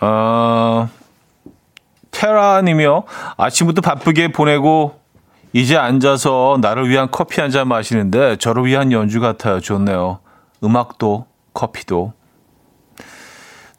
어, 0.00 0.88
테라님이요. 2.10 3.04
아침부터 3.36 3.80
바쁘게 3.80 4.32
보내고 4.32 5.01
이제 5.52 5.76
앉아서 5.76 6.58
나를 6.60 6.88
위한 6.88 7.08
커피 7.10 7.40
한 7.40 7.50
잔 7.50 7.68
마시는데 7.68 8.36
저를 8.36 8.64
위한 8.64 8.92
연주 8.92 9.20
같아요. 9.20 9.60
좋네요. 9.60 10.20
음악도 10.64 11.26
커피도. 11.52 12.14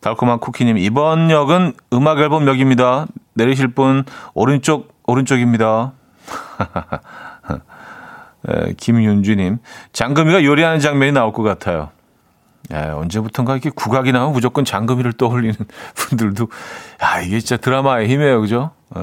달콤한 0.02 0.40
쿠키님 0.40 0.78
이번 0.78 1.32
역은 1.32 1.74
음악 1.94 2.20
앨범 2.20 2.46
역입니다. 2.48 3.08
내리실 3.34 3.70
분 3.70 4.04
오른쪽 4.34 4.94
오른쪽입니다. 5.08 5.94
에, 8.50 8.74
김윤주님 8.78 9.58
장금이가 9.94 10.44
요리하는 10.44 10.80
장면이 10.80 11.14
나올 11.14 11.32
것 11.34 11.42
같아요. 11.44 11.90
에, 12.72 12.78
언제부턴가 12.90 13.54
이렇게 13.54 13.70
국악이 13.70 14.12
나오면 14.12 14.34
무조건 14.34 14.66
장금이를 14.66 15.14
떠올리는 15.14 15.56
분들도 15.96 16.48
아 17.00 17.22
이게 17.22 17.40
진짜 17.40 17.58
드라마의 17.58 18.10
힘이에요, 18.10 18.42
그죠? 18.42 18.72
에, 18.96 19.00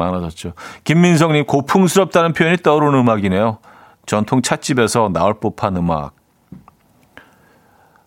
많아졌죠. 0.00 0.52
김민성님 0.84 1.46
고풍스럽다는 1.46 2.32
표현이 2.32 2.58
떠오르는 2.58 2.98
음악이네요. 2.98 3.58
전통 4.06 4.42
찻집에서 4.42 5.10
나올 5.12 5.38
법한 5.40 5.76
음악. 5.76 6.14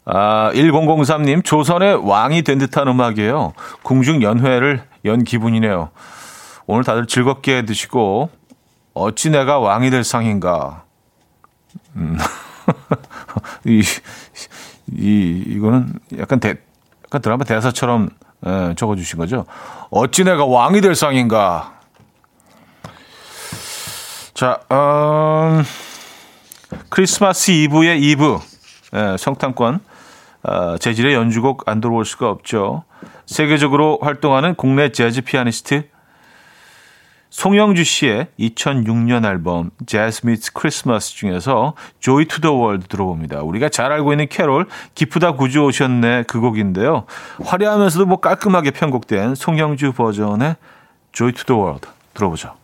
아, 0.06 0.52
1003님, 0.54 1.46
조선의 1.46 2.08
왕이 2.08 2.42
된 2.42 2.58
듯한 2.58 2.88
음악이에요. 2.90 3.54
궁중 3.84 4.22
연회를 4.22 4.84
연 5.06 5.24
기분이네요. 5.24 5.92
오늘 6.66 6.84
다들 6.84 7.06
즐겁게 7.08 7.64
드시고, 7.64 8.30
어찌 8.94 9.30
내가 9.30 9.60
왕이 9.60 9.90
될 9.90 10.04
상인가. 10.04 10.84
음. 11.96 12.18
이, 13.66 13.82
이, 14.92 15.44
이거는 15.48 15.94
약간 16.18 16.40
대, 16.40 16.56
약간 17.06 17.22
드라마 17.22 17.44
대사처럼 17.46 18.10
예, 18.46 18.74
적어주신 18.76 19.20
거죠. 19.20 19.46
어찌 19.90 20.24
내가 20.24 20.46
왕이 20.46 20.82
될 20.82 20.96
상인가. 20.96 21.73
자, 24.34 24.60
음, 24.72 25.64
크리스마스 26.90 27.52
이브의 27.52 28.02
이브, 28.02 28.40
예, 28.96 29.16
성탄권. 29.18 29.80
어, 30.44 30.78
재질의 30.78 31.14
연주곡 31.14 31.70
안 31.70 31.80
들어올 31.80 32.04
수가 32.04 32.30
없죠. 32.30 32.84
세계적으로 33.28 34.00
활동하는 34.02 34.56
국내 34.56 34.92
재즈 34.92 35.22
피아니스트 35.22 35.88
송영주 37.30 37.84
씨의 37.84 38.28
2006년 38.40 39.26
앨범 39.26 39.72
Jazz 39.86 40.22
Meets 40.26 40.52
Christmas 40.52 41.14
중에서 41.14 41.76
Joy 42.00 42.26
to 42.26 42.42
the 42.42 42.56
World 42.56 42.88
들어봅니다. 42.88 43.42
우리가 43.42 43.70
잘 43.70 43.92
알고 43.92 44.14
있는 44.14 44.28
캐롤 44.28 44.68
기쁘다 44.96 45.34
구주 45.34 45.64
오셨네 45.64 46.24
그 46.28 46.40
곡인데요. 46.40 47.06
화려하면서도 47.44 48.06
뭐 48.06 48.20
깔끔하게 48.20 48.72
편곡된 48.72 49.36
송영주 49.36 49.94
버전의 49.94 50.58
Joy 51.12 51.32
to 51.34 51.44
the 51.46 51.60
World 51.60 51.88
들어보죠. 52.14 52.63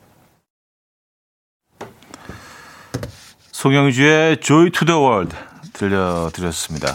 송영주의 3.64 4.40
Joy 4.40 4.70
to 4.70 4.86
the 4.86 4.98
World 4.98 5.36
들려드렸습니다. 5.74 6.94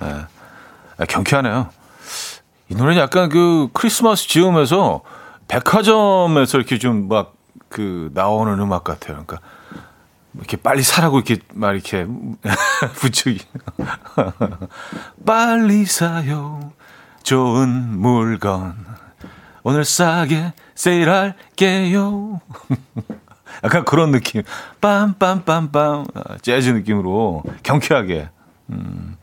네. 0.00 0.24
아, 0.96 1.04
경쾌하네요. 1.04 1.68
이 2.70 2.74
노래는 2.74 2.98
약간 3.02 3.28
그 3.28 3.68
크리스마스 3.74 4.26
즈음에서 4.26 5.02
백화점에서 5.46 6.56
이렇게 6.56 6.78
좀 6.78 7.08
막 7.08 7.36
그 7.68 8.10
나오는 8.14 8.58
음악 8.60 8.84
같아요. 8.84 9.24
그러니까 9.26 9.40
이렇게 10.34 10.56
빨리 10.56 10.82
사라고 10.82 11.18
이렇게 11.18 11.36
막 11.52 11.72
이렇게 11.74 12.06
부추기. 12.96 13.44
빨리 15.26 15.84
사요. 15.84 16.72
좋은 17.24 17.68
물건. 17.98 18.74
오늘 19.64 19.84
싸게 19.84 20.54
세일할게요. 20.74 22.40
약간 23.64 23.84
그런 23.84 24.10
느낌. 24.10 24.42
빰빰빰빰. 24.80 26.06
아, 26.14 26.38
재즈 26.42 26.70
느낌으로 26.70 27.42
경쾌하게. 27.62 28.28
음. 28.70 29.16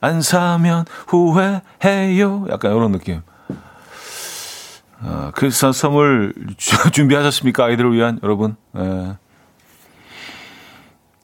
안 0.00 0.20
사면 0.20 0.84
후회해요. 1.06 2.46
약간 2.50 2.74
이런 2.76 2.92
느낌. 2.92 3.22
어, 5.00 5.30
크리스마스 5.34 5.80
선물 5.80 6.34
준비하셨습니까? 6.92 7.64
아이들을 7.64 7.92
위한 7.94 8.18
여러분. 8.22 8.56
예. 8.76 9.16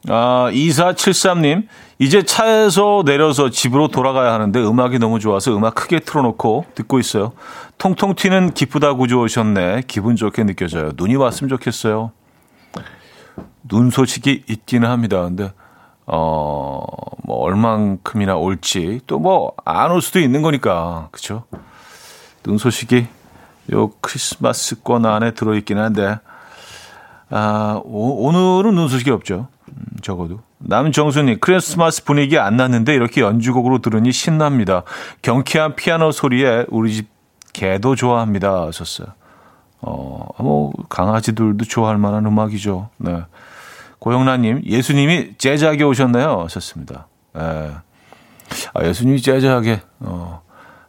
아, 0.08 0.48
2473님, 0.52 1.66
이제 1.98 2.22
차에서 2.22 3.02
내려서 3.04 3.50
집으로 3.50 3.88
돌아가야 3.88 4.32
하는데 4.32 4.58
음악이 4.60 4.98
너무 4.98 5.18
좋아서 5.18 5.54
음악 5.56 5.74
크게 5.74 6.00
틀어놓고 6.00 6.66
듣고 6.74 6.98
있어요. 6.98 7.32
통통 7.76 8.14
튀는 8.14 8.54
기쁘다 8.54 8.94
구조 8.94 9.20
오셨네. 9.22 9.82
기분 9.88 10.16
좋게 10.16 10.44
느껴져요. 10.44 10.92
눈이 10.96 11.16
왔으면 11.16 11.48
좋겠어요. 11.48 12.12
눈 13.62 13.90
소식이 13.90 14.44
있기는 14.48 14.88
합니다. 14.88 15.22
근데 15.22 15.52
어, 16.10 16.82
뭐, 17.24 17.36
얼만큼이나 17.40 18.36
올지, 18.36 19.00
또 19.06 19.18
뭐, 19.18 19.52
안 19.66 19.90
올 19.90 20.00
수도 20.00 20.20
있는 20.20 20.40
거니까, 20.40 21.08
그쵸? 21.12 21.44
눈 22.42 22.56
소식이 22.56 23.06
요 23.74 23.90
크리스마스권 24.00 25.04
안에 25.04 25.32
들어 25.34 25.54
있긴 25.54 25.76
한데, 25.76 26.18
아, 27.28 27.82
오, 27.84 28.26
오늘은 28.26 28.74
눈 28.74 28.88
소식이 28.88 29.10
없죠. 29.10 29.48
음, 29.68 29.84
적어도. 30.00 30.40
남정수님, 30.56 31.40
크리스마스 31.40 32.02
분위기 32.04 32.38
안 32.38 32.56
났는데 32.56 32.94
이렇게 32.94 33.20
연주곡으로 33.20 33.80
들으니 33.80 34.10
신납니다. 34.10 34.84
경쾌한 35.20 35.76
피아노 35.76 36.10
소리에 36.10 36.64
우리 36.70 36.94
집 36.94 37.08
개도 37.52 37.96
좋아합니다. 37.96 38.62
하셨어요. 38.68 39.08
어, 39.82 40.26
뭐, 40.38 40.72
강아지들도 40.88 41.66
좋아할 41.66 41.98
만한 41.98 42.24
음악이죠. 42.24 42.88
네. 42.96 43.24
고영란님, 43.98 44.62
예수님이 44.64 45.34
재즈하게 45.38 45.84
오셨나요? 45.84 46.42
하셨습니다. 46.44 47.08
예. 47.36 47.72
아, 48.74 48.84
예수님이 48.84 49.20
재즈하게, 49.20 49.82
어, 50.00 50.42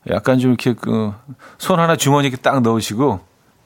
약간 0.10 0.40
좀 0.40 0.52
이렇게 0.52 0.74
그, 0.74 1.14
손 1.58 1.80
하나 1.80 1.96
주머니에 1.96 2.30
이렇게 2.30 2.42
딱 2.42 2.62
넣으시고, 2.62 3.20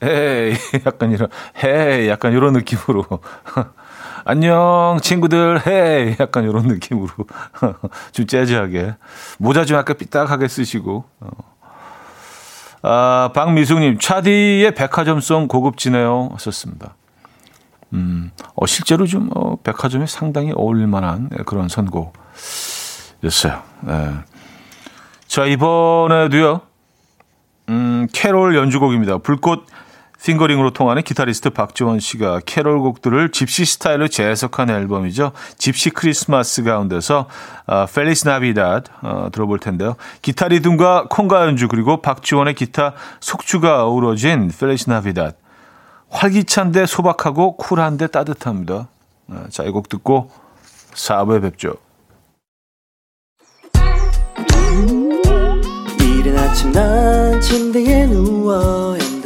헤이, 0.04 0.56
약간 0.86 1.12
이런, 1.12 1.30
헤이, 1.64 2.10
약간 2.10 2.34
이런 2.34 2.54
느낌으로. 2.54 3.06
안녕, 4.26 5.00
친구들, 5.02 5.68
헤이, 5.68 6.16
약간 6.20 6.46
이런 6.46 6.68
느낌으로. 6.68 7.10
좀 8.14 8.26
재즈하게. 8.26 8.96
모자 9.38 9.66
좀 9.66 9.78
약간 9.78 9.98
삐딱하게 9.98 10.48
쓰시고, 10.48 11.04
어. 11.20 11.30
아, 12.86 13.30
박미숙님, 13.34 14.00
차디의 14.00 14.76
백화점송 14.76 15.48
고급지네요. 15.48 16.30
하셨습니다. 16.34 16.96
음, 17.94 18.32
어, 18.56 18.66
실제로 18.66 19.06
좀, 19.06 19.30
어, 19.36 19.56
백화점에 19.58 20.06
상당히 20.08 20.52
어울릴 20.56 20.88
만한 20.88 21.30
그런 21.46 21.68
선곡이었어요. 21.70 23.62
네. 23.82 24.14
자, 25.28 25.46
이번에도요, 25.46 26.62
음, 27.70 28.08
캐롤 28.12 28.56
연주곡입니다. 28.56 29.20
불꽃 29.20 29.66
핑거링으로 30.24 30.72
통하는 30.72 31.02
기타리스트 31.02 31.50
박지원 31.50 32.00
씨가 32.00 32.40
캐롤 32.46 32.80
곡들을 32.80 33.32
집시 33.32 33.66
스타일로 33.66 34.08
재해석한 34.08 34.70
앨범이죠. 34.70 35.34
집시 35.58 35.90
크리스마스 35.90 36.64
가운데서 36.64 37.28
어, 37.68 37.86
Feliz 37.94 38.28
Navidad 38.28 38.86
어, 39.02 39.28
들어볼 39.34 39.60
텐데요. 39.60 39.96
기타 40.22 40.48
리듬과 40.48 41.08
콩가 41.10 41.46
연주 41.46 41.68
그리고 41.68 42.02
박지원의 42.02 42.54
기타 42.56 42.94
속주가 43.20 43.86
어우러진 43.86 44.50
Feliz 44.58 44.90
Navidad 44.90 45.43
활기찬데 46.14 46.86
소박하고 46.86 47.58
쿨한데 47.58 48.08
따뜻합니다. 48.08 48.88
네, 49.26 49.38
자, 49.50 49.64
이 49.64 49.72
곡 49.72 49.90
듣고 49.90 50.30
4부에 50.94 51.42
뵙죠. 51.42 51.76
이른 56.00 56.38
아침 56.38 56.72
난 56.72 57.42
침대에 57.42 58.06
누워 58.08 58.96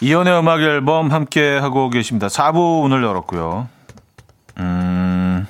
이연의 0.00 0.38
음악 0.38 0.60
앨범 0.60 1.10
함께 1.10 1.58
하고 1.58 1.90
계십니다. 1.90 2.28
4부 2.28 2.84
오늘 2.84 3.02
열었고요. 3.02 3.68
음, 4.58 5.46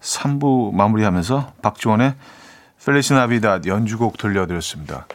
3부 0.00 0.72
마무리하면서 0.72 1.54
박지원의 1.62 2.14
펠리시 2.84 3.14
나비다 3.14 3.60
연주곡 3.66 4.18
들려드렸습니다. 4.18 5.06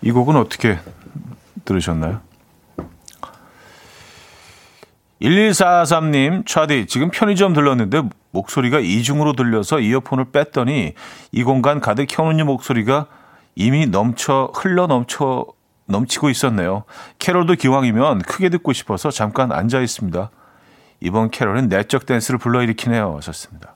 이 0.00 0.10
곡은 0.10 0.36
어떻게 0.36 0.78
들으셨나요? 1.66 2.20
1143님, 5.20 6.46
차디, 6.46 6.86
지금 6.86 7.10
편의점 7.10 7.52
들렀는데 7.52 8.02
목소리가 8.30 8.80
이중으로 8.80 9.34
들려서 9.34 9.80
이어폰을 9.80 10.26
뺐더니 10.32 10.94
이 11.32 11.42
공간 11.42 11.80
가득 11.80 12.06
현우님 12.10 12.46
목소리가 12.46 13.06
이미 13.54 13.86
넘쳐, 13.86 14.50
흘러 14.54 14.86
넘쳐, 14.86 15.46
넘치고 15.86 16.30
있었네요. 16.30 16.84
캐롤도 17.18 17.54
기왕이면 17.54 18.22
크게 18.22 18.48
듣고 18.48 18.72
싶어서 18.72 19.10
잠깐 19.10 19.52
앉아 19.52 19.80
있습니다. 19.80 20.30
이번 21.00 21.30
캐롤은 21.30 21.68
내적 21.68 22.06
댄스를 22.06 22.38
불러일으키네요. 22.38 23.16
하셨습니다. 23.16 23.74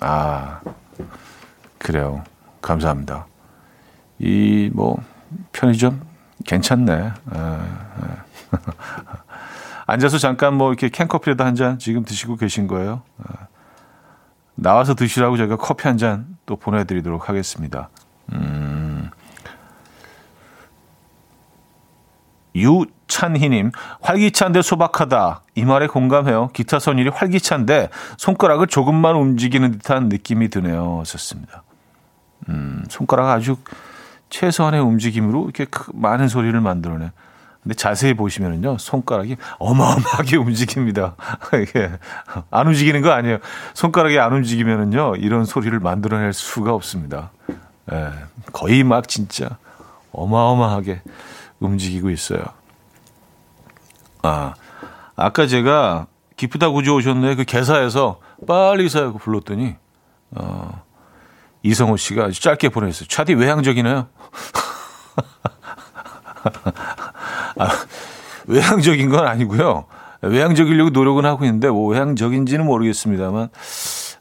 아, 0.00 0.60
그래요. 1.78 2.22
감사합니다. 2.62 3.26
이, 4.18 4.70
뭐, 4.72 4.98
편의점 5.52 6.00
괜찮네. 6.44 7.12
아, 7.32 7.66
아. 8.00 8.24
앉아서 9.86 10.18
잠깐 10.18 10.54
뭐 10.54 10.68
이렇게 10.70 10.88
캔커피라도 10.88 11.44
한 11.44 11.54
잔 11.56 11.78
지금 11.78 12.04
드시고 12.04 12.36
계신 12.36 12.66
거예요. 12.68 13.02
아. 13.18 13.46
나와서 14.54 14.94
드시라고 14.94 15.36
제가 15.36 15.56
커피 15.56 15.88
한 15.88 15.96
잔 15.96 16.36
또 16.46 16.56
보내드리도록 16.56 17.28
하겠습니다. 17.28 17.88
음. 18.32 18.79
유찬희님, 22.54 23.72
활기찬데 24.00 24.62
소박하다. 24.62 25.42
이 25.54 25.64
말에 25.64 25.86
공감해요. 25.86 26.48
기타 26.52 26.78
선율이 26.78 27.10
활기찬데 27.10 27.90
손가락을 28.16 28.66
조금만 28.66 29.16
움직이는 29.16 29.72
듯한 29.72 30.08
느낌이 30.08 30.48
드네요. 30.48 31.02
좋습니다. 31.06 31.62
음, 32.48 32.84
손가락 32.88 33.28
아주 33.28 33.56
최소한의 34.30 34.80
움직임으로 34.80 35.50
이렇게 35.54 35.66
많은 35.92 36.28
소리를 36.28 36.58
만들어내. 36.60 37.10
근데 37.62 37.74
자세히 37.74 38.14
보시면은요, 38.14 38.78
손가락이 38.78 39.36
어마어마하게 39.58 40.36
움직입니다. 40.38 41.14
이게 41.62 41.90
안 42.50 42.66
움직이는 42.66 43.02
거 43.02 43.10
아니에요. 43.10 43.38
손가락이 43.74 44.18
안 44.18 44.32
움직이면은요, 44.32 45.16
이런 45.16 45.44
소리를 45.44 45.78
만들어낼 45.78 46.32
수가 46.32 46.72
없습니다. 46.72 47.30
예, 47.92 48.10
거의 48.52 48.82
막 48.82 49.08
진짜 49.08 49.58
어마어마하게 50.12 51.02
움직이고 51.60 52.10
있어요. 52.10 52.42
아, 54.22 54.54
아까 55.16 55.46
제가 55.46 56.06
기쁘다 56.36 56.70
구조 56.70 56.96
오셨네. 56.96 57.36
그 57.36 57.44
개사에서 57.44 58.18
빨리 58.46 58.88
사고 58.88 59.18
불렀더니, 59.18 59.76
어, 60.32 60.82
이성호 61.62 61.96
씨가 61.96 62.24
아주 62.24 62.40
짧게 62.40 62.70
보내셨어요. 62.70 63.06
차디 63.08 63.34
외향적이네요. 63.34 64.08
아, 67.58 67.68
외향적인 68.46 69.10
건 69.10 69.26
아니고요. 69.26 69.84
외향적이려고 70.22 70.90
노력은 70.90 71.24
하고 71.24 71.44
있는데 71.44 71.68
뭐 71.68 71.88
외향적인지는 71.88 72.64
모르겠습니다만 72.66 73.48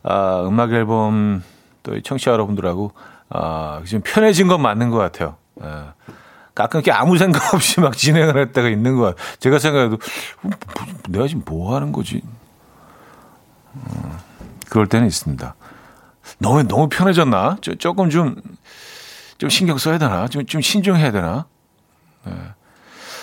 아, 0.04 0.44
음악 0.48 0.72
앨범 0.74 1.44
또 1.84 2.00
청취자 2.02 2.32
여러분들하고 2.32 2.92
아, 3.30 3.82
좀 3.86 4.02
편해진 4.04 4.48
건 4.48 4.62
맞는 4.62 4.90
것 4.90 4.98
같아요. 4.98 5.36
아, 5.62 5.94
가끔 6.64 6.80
이렇게 6.80 6.92
아무 6.92 7.18
생각 7.18 7.54
없이 7.54 7.80
막 7.80 7.96
진행을 7.96 8.36
할 8.36 8.52
때가 8.52 8.70
있는 8.70 8.98
것 8.98 9.16
같아요. 9.16 9.36
제가 9.40 9.60
생각해도 9.60 9.98
뭐, 10.42 10.52
내가 11.10 11.28
지금 11.28 11.44
뭐 11.46 11.76
하는 11.76 11.92
거지? 11.92 12.22
어, 13.74 14.18
그럴 14.70 14.88
때는 14.88 15.08
있습니다. 15.08 15.56
너무 16.40 16.64
너무 16.64 16.90
편해졌나? 16.90 17.58
저, 17.62 17.76
조금 17.76 18.10
좀 18.10 18.36
좀 19.40 19.50
신경 19.50 19.78
써야 19.78 19.98
되나? 19.98 20.28
좀, 20.28 20.46
좀 20.46 20.62
신중해야 20.62 21.12
되나? 21.12 21.46
네. 22.26 22.34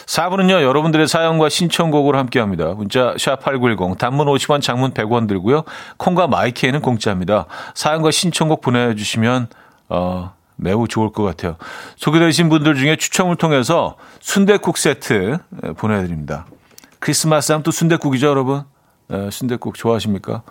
4부는요, 0.07 0.63
여러분들의 0.63 1.07
사연과 1.07 1.49
신청곡을 1.49 2.17
함께 2.17 2.41
합니다. 2.41 2.73
문자, 2.75 3.13
샵8910, 3.15 3.99
단문 3.99 4.27
50원, 4.27 4.63
장문 4.63 4.93
100원 4.95 5.29
들고요. 5.29 5.65
콩과 5.99 6.29
마이키에는 6.29 6.81
공짜입니다. 6.81 7.47
사연과 7.75 8.13
신청곡 8.13 8.63
보내주시면, 8.63 9.49
어, 9.91 10.35
매우 10.57 10.89
좋을 10.89 11.13
것 11.13 11.23
같아요. 11.23 11.57
소개되신 11.97 12.49
분들 12.49 12.75
중에 12.75 12.97
추첨을 12.97 13.37
통해서 13.37 13.97
순대국 14.21 14.79
세트 14.79 15.39
보내드립니다. 15.77 16.47
크리스마스 16.99 17.53
하면 17.53 17.63
또 17.63 17.71
순대국이죠, 17.71 18.27
여러분? 18.27 18.65
네, 19.09 19.31
순대국 19.31 19.75
좋아하십니까? 19.75 20.43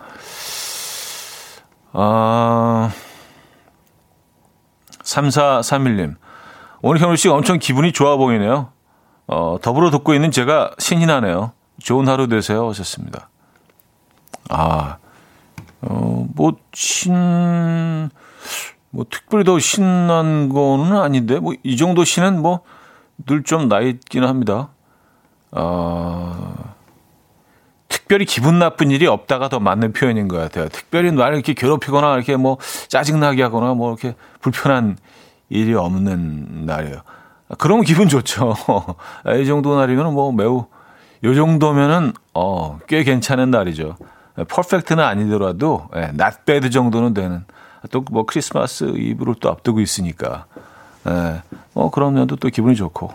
아, 1.92 2.90
3431님. 5.02 6.16
오늘 6.82 7.00
현우 7.00 7.16
씨 7.16 7.28
엄청 7.28 7.58
기분이 7.58 7.92
좋아 7.92 8.16
보이네요. 8.16 8.70
어, 9.26 9.56
더불어 9.60 9.90
듣고 9.90 10.14
있는 10.14 10.30
제가 10.30 10.72
신이 10.78 11.06
나네요. 11.06 11.52
좋은 11.82 12.08
하루 12.08 12.28
되세요. 12.28 12.68
하셨습니다. 12.68 13.28
아, 14.48 14.98
어, 15.82 16.26
뭐, 16.34 16.52
신, 16.72 18.08
뭐, 18.96 19.04
특별히 19.10 19.44
더 19.44 19.58
신난 19.58 20.48
거는 20.48 20.96
아닌데, 20.96 21.38
뭐, 21.38 21.54
이 21.62 21.76
정도 21.76 22.04
신은 22.04 22.40
뭐, 22.40 22.60
늘 23.26 23.42
좀 23.44 23.68
나 23.68 23.80
있기는 23.80 24.28
합니다. 24.28 24.68
어, 25.52 26.74
특별히 27.88 28.24
기분 28.26 28.58
나쁜 28.58 28.90
일이 28.90 29.06
없다가 29.06 29.48
더 29.48 29.58
맞는 29.58 29.92
표현인 29.92 30.28
것 30.28 30.36
같아요. 30.36 30.68
특별히 30.68 31.12
나를 31.12 31.34
이렇게 31.36 31.54
괴롭히거나 31.54 32.14
이렇게 32.14 32.36
뭐 32.36 32.58
짜증나게 32.88 33.42
하거나 33.42 33.74
뭐 33.74 33.90
이렇게 33.90 34.14
불편한 34.40 34.98
일이 35.48 35.74
없는 35.74 36.66
날이에요. 36.66 37.00
그러면 37.58 37.84
기분 37.84 38.08
좋죠. 38.08 38.54
이 39.40 39.46
정도 39.46 39.76
날이면 39.76 40.12
뭐 40.12 40.30
매우 40.32 40.66
요 41.24 41.34
정도면은 41.34 42.12
어, 42.34 42.78
꽤 42.86 43.02
괜찮은 43.02 43.50
날이죠. 43.50 43.96
퍼펙트는 44.48 45.02
아니더라도 45.02 45.88
예, 45.96 46.12
bad 46.44 46.70
정도는 46.70 47.14
되는 47.14 47.44
또 47.90 48.04
뭐 48.10 48.24
크리스마스 48.26 48.84
이브를 48.84 49.36
또 49.40 49.50
앞두고 49.50 49.80
있으니까 49.80 50.46
예, 51.08 51.42
뭐 51.72 51.90
그런 51.90 52.14
면도 52.14 52.36
또 52.36 52.48
기분이 52.48 52.76
좋고 52.76 53.12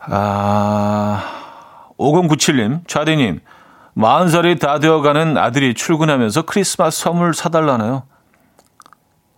아 0.00 1.92
5097님, 1.98 2.86
차디님, 2.88 3.40
40살이 3.96 4.60
다 4.60 4.78
되어가는 4.78 5.38
아들이 5.38 5.74
출근하면서 5.74 6.42
크리스마스 6.42 7.00
선물 7.00 7.32
사달라나요? 7.34 8.02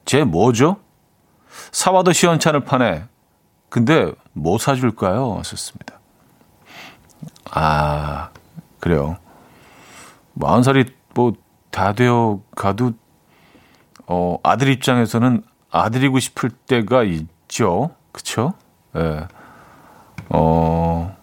쟤 0.06 0.24
뭐죠? 0.24 0.78
사와도 1.72 2.12
시원찮을 2.12 2.64
판에. 2.64 3.04
근데 3.68 4.10
뭐 4.32 4.56
사줄까요? 4.58 5.36
하셨습니다. 5.38 6.00
아, 7.50 8.30
그래요. 8.80 9.18
40살이 10.38 10.90
뭐 11.14 11.32
다 11.76 11.92
되어 11.92 12.40
가도, 12.56 12.92
어, 14.07 14.38
아들 14.42 14.68
입장에서는 14.68 15.42
아들이고 15.70 16.18
싶을 16.18 16.50
때가 16.50 17.02
있죠. 17.04 17.90
그쵸? 18.12 18.54
예. 18.96 19.00
네. 19.00 19.20
어, 20.30 21.16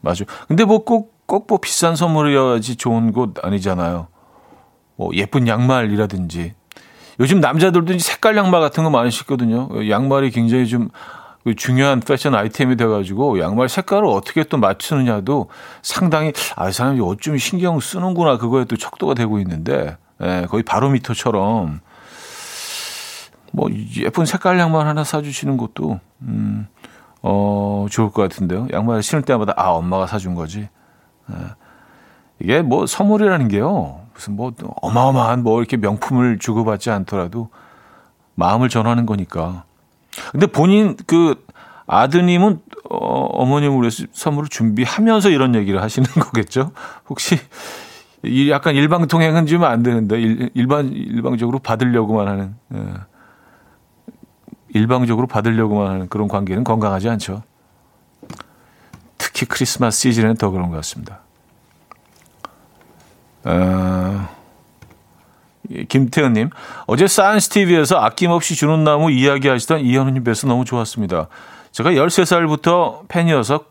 맞아. 0.00 0.24
근데 0.48 0.64
뭐 0.64 0.84
꼭, 0.84 1.14
꼭 1.26 1.46
뭐 1.48 1.58
비싼 1.58 1.96
선물이어야지 1.96 2.76
좋은 2.76 3.12
곳 3.12 3.34
아니잖아요. 3.44 4.08
뭐 4.96 5.10
예쁜 5.14 5.46
양말이라든지. 5.48 6.54
요즘 7.18 7.40
남자들도 7.40 7.98
색깔 7.98 8.36
양말 8.36 8.60
같은 8.60 8.84
거 8.84 8.90
많이 8.90 9.10
신거든요. 9.10 9.68
양말이 9.90 10.30
굉장히 10.30 10.66
좀 10.66 10.88
중요한 11.56 12.00
패션 12.00 12.34
아이템이 12.34 12.76
돼가지고 12.76 13.38
양말 13.40 13.68
색깔을 13.68 14.06
어떻게 14.06 14.42
또 14.44 14.56
맞추느냐도 14.58 15.48
상당히 15.82 16.32
아, 16.56 16.68
이 16.68 16.72
사람이 16.72 17.00
어쩜 17.00 17.38
신경 17.38 17.78
쓰는구나 17.78 18.36
그거에 18.38 18.64
또 18.64 18.76
척도가 18.76 19.14
되고 19.14 19.38
있는데 19.38 19.96
예, 20.22 20.46
거의 20.48 20.62
바로미터처럼 20.62 21.80
뭐 23.56 23.70
예쁜 23.96 24.26
색깔 24.26 24.58
양말 24.58 24.86
하나 24.86 25.02
사주시는 25.02 25.56
것도 25.56 25.98
음, 26.20 26.66
어, 27.22 27.86
좋을 27.90 28.10
것 28.10 28.20
같은데요. 28.20 28.66
양말 28.70 29.02
신을 29.02 29.22
때마다, 29.22 29.54
아, 29.56 29.70
엄마가 29.70 30.06
사준 30.06 30.34
거지. 30.34 30.68
네. 31.26 31.36
이게 32.38 32.60
뭐 32.60 32.84
선물이라는 32.86 33.48
게요. 33.48 34.02
무슨 34.12 34.36
뭐 34.36 34.52
어마어마한 34.82 35.42
뭐 35.42 35.58
이렇게 35.60 35.78
명품을 35.78 36.38
주고받지 36.38 36.90
않더라도 36.90 37.48
마음을 38.34 38.68
전하는 38.68 39.06
거니까. 39.06 39.64
근데 40.32 40.46
본인 40.46 40.94
그 41.06 41.42
아드님은 41.86 42.60
어, 42.90 42.96
어머님을 42.98 43.80
위해서 43.80 44.04
선물을 44.12 44.50
준비하면서 44.50 45.30
이런 45.30 45.54
얘기를 45.54 45.80
하시는 45.80 46.06
거겠죠? 46.20 46.72
혹시 47.08 47.38
이 48.22 48.50
약간 48.50 48.74
일방통행은 48.74 49.46
좀 49.46 49.64
안 49.64 49.82
되는데 49.82 50.20
일, 50.20 50.50
일반 50.52 50.92
일방적으로 50.92 51.58
받으려고만 51.58 52.28
하는 52.28 52.54
예. 52.74 53.15
일방적으로 54.76 55.26
받으려고만 55.26 55.86
하는 55.86 56.08
그런 56.08 56.28
관계는 56.28 56.64
건강하지 56.64 57.08
않죠. 57.08 57.42
특히 59.18 59.46
크리스마스 59.46 60.00
시즌에는 60.00 60.36
더 60.36 60.50
그런 60.50 60.70
것 60.70 60.76
같습니다. 60.76 61.20
어, 63.44 64.28
김태현님, 65.88 66.50
어제 66.86 67.06
사이언스 67.06 67.50
TV에서 67.50 67.98
아낌없이 67.98 68.54
주는 68.54 68.84
나무 68.84 69.10
이야기하시던 69.10 69.80
이현우님 69.80 70.24
봬서 70.24 70.46
너무 70.46 70.64
좋았습니다. 70.64 71.28
제가 71.72 71.90
13살부터 71.90 73.08
팬이어서 73.08 73.64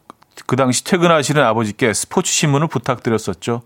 그 0.45 0.55
당시 0.55 0.83
퇴근하시는 0.83 1.41
아버지께 1.41 1.93
스포츠 1.93 2.31
신문을 2.31 2.67
부탁드렸었죠. 2.67 3.61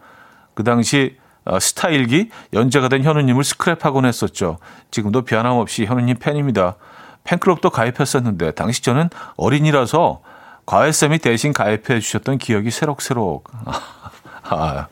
그 0.53 0.63
당시 0.63 1.17
어, 1.45 1.59
스타일기 1.59 2.29
연재가 2.53 2.89
된 2.89 3.03
현우님을 3.03 3.43
스크랩하곤 3.43 4.05
했었죠. 4.05 4.57
지금도 4.91 5.23
변함없이 5.23 5.85
현우님 5.85 6.17
팬입니다. 6.19 6.75
팬클럽도 7.23 7.69
가입했었는데 7.69 8.51
당시 8.51 8.81
저는 8.81 9.09
어린이라서 9.37 10.21
과외쌤이 10.65 11.19
대신 11.19 11.53
가입해 11.53 11.99
주셨던 11.99 12.37
기억이 12.37 12.71
새록새록. 12.71 13.49
아, 14.43 14.87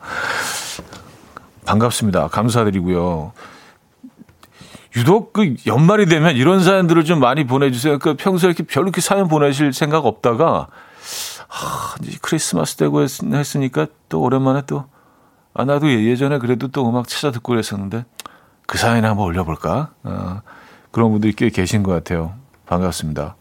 반갑습니다. 1.64 2.28
감사드리고요. 2.28 3.32
유독 4.96 5.32
그 5.32 5.54
연말이 5.66 6.06
되면 6.06 6.34
이런 6.34 6.62
사연들을 6.62 7.04
좀 7.04 7.20
많이 7.20 7.44
보내주세요. 7.44 7.98
그 7.98 8.14
평소에 8.14 8.48
이렇게 8.48 8.64
별로 8.64 8.86
이렇게 8.86 9.00
사연 9.00 9.28
보내실 9.28 9.72
생각 9.72 10.06
없다가 10.06 10.68
하, 11.48 11.94
이제 12.02 12.18
크리스마스 12.20 12.76
되고 12.76 13.02
했, 13.02 13.22
했으니까 13.22 13.86
또 14.08 14.20
오랜만에 14.20 14.62
또 14.66 14.86
아, 15.54 15.64
나도 15.64 15.88
예, 15.90 16.04
예전에 16.04 16.38
그래도 16.38 16.68
또 16.68 16.88
음악 16.88 17.08
찾아 17.08 17.30
듣고 17.30 17.52
그랬었는데 17.52 18.04
그 18.66 18.78
사연을 18.78 19.08
한번 19.08 19.26
올려볼까? 19.26 19.90
어, 20.04 20.42
그런 20.98 21.12
분들이 21.12 21.32
꽤 21.32 21.48
계신 21.48 21.84
것 21.84 21.92
같아요. 21.92 22.34
반갑습니다. 22.66 23.36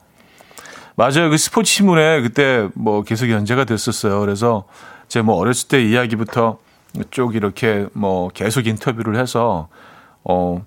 맞아요. 0.96 1.32
그 1.32 1.38
스포츠 1.38 1.74
신문에 1.74 2.22
그때 2.22 2.70
뭐 2.76 3.02
계속 3.02 3.32
연재가 3.32 3.64
됐었어요. 3.64 4.20
그래서 4.20 4.66
제 5.08 5.22
뭐 5.22 5.38
어렸을 5.38 5.68
때 5.68 5.84
이야기부터 5.84 6.60
쭉 7.10 7.34
이렇게 7.34 7.88
뭐 7.94 8.30
계속 8.30 8.68
인터뷰를 8.68 9.20
해서 9.20 9.70
어 10.24 10.64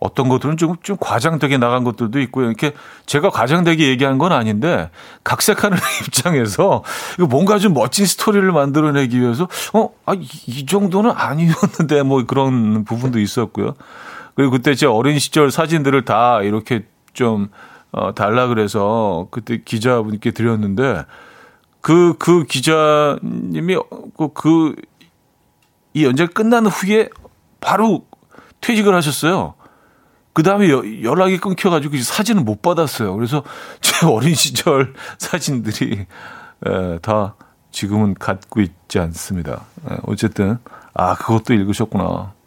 어떤 0.00 0.30
것들은 0.30 0.56
좀, 0.56 0.76
좀 0.82 0.96
과장되게 0.98 1.58
나간 1.58 1.84
것들도 1.84 2.20
있고요. 2.20 2.46
이렇게 2.46 2.72
제가 3.04 3.28
과장되게 3.28 3.88
얘기한 3.88 4.16
건 4.16 4.32
아닌데, 4.32 4.90
각색하는 5.24 5.76
입장에서, 6.06 6.84
이거 7.18 7.26
뭔가 7.26 7.58
좀 7.58 7.74
멋진 7.74 8.06
스토리를 8.06 8.50
만들어내기 8.52 9.20
위해서, 9.20 9.48
어, 9.72 9.90
아, 10.06 10.14
이, 10.14 10.28
이 10.46 10.66
정도는 10.66 11.10
아니었는데, 11.10 12.04
뭐 12.04 12.24
그런 12.26 12.84
부분도 12.84 13.18
있었고요. 13.18 13.74
그리고 14.38 14.52
그때 14.52 14.76
제 14.76 14.86
어린 14.86 15.18
시절 15.18 15.50
사진들을 15.50 16.04
다 16.04 16.42
이렇게 16.42 16.84
좀, 17.12 17.48
어, 17.90 18.14
달라 18.14 18.46
그래서 18.46 19.26
그때 19.32 19.60
기자분께 19.64 20.30
드렸는데, 20.30 21.06
그, 21.80 22.14
그 22.18 22.44
기자님이 22.44 23.78
그, 24.16 24.32
그, 24.32 24.76
이 25.92 26.04
연재가 26.04 26.34
끝난 26.34 26.66
후에 26.66 27.08
바로 27.60 28.06
퇴직을 28.60 28.94
하셨어요. 28.94 29.54
그 30.32 30.44
다음에 30.44 30.68
연락이 31.02 31.38
끊겨가지고 31.38 31.96
사진을 31.96 32.44
못 32.44 32.62
받았어요. 32.62 33.16
그래서 33.16 33.42
제 33.82 34.06
어린 34.06 34.36
시절 34.36 34.94
사진들이 35.18 36.06
에, 36.64 36.98
다 37.02 37.34
지금은 37.72 38.14
갖고 38.14 38.60
있지 38.60 39.00
않습니다. 39.00 39.64
에, 39.90 39.96
어쨌든 40.06 40.58
아 40.94 41.16
그것도 41.16 41.54
읽으셨구나. 41.54 42.37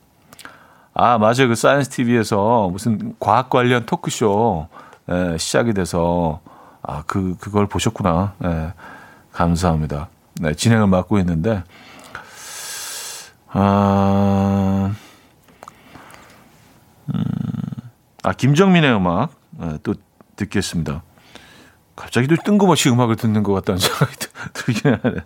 아 0.93 1.17
맞아요. 1.17 1.47
그 1.47 1.55
사이언스 1.55 1.89
TV에서 1.89 2.69
무슨 2.71 3.15
과학 3.19 3.49
관련 3.49 3.85
토크쇼 3.85 4.67
에, 5.09 5.37
시작이 5.37 5.73
돼서 5.73 6.41
아 6.83 7.03
그 7.07 7.35
그걸 7.39 7.67
보셨구나. 7.67 8.33
에, 8.43 8.73
감사합니다. 9.31 10.09
네, 10.41 10.53
진행을 10.53 10.87
맡고 10.87 11.17
있는데 11.19 11.63
아. 13.49 14.93
음. 17.13 17.23
아, 18.23 18.33
김정민의 18.33 18.95
음악 18.95 19.31
네, 19.51 19.77
또 19.83 19.93
듣겠습니다. 20.35 21.03
갑자기 21.95 22.27
또 22.27 22.35
뜬금없이 22.43 22.89
음악을 22.89 23.15
듣는 23.15 23.43
것 23.43 23.53
같다는 23.53 23.79
생각이 23.81 24.15
들긴 24.53 24.93
하네요. 25.03 25.21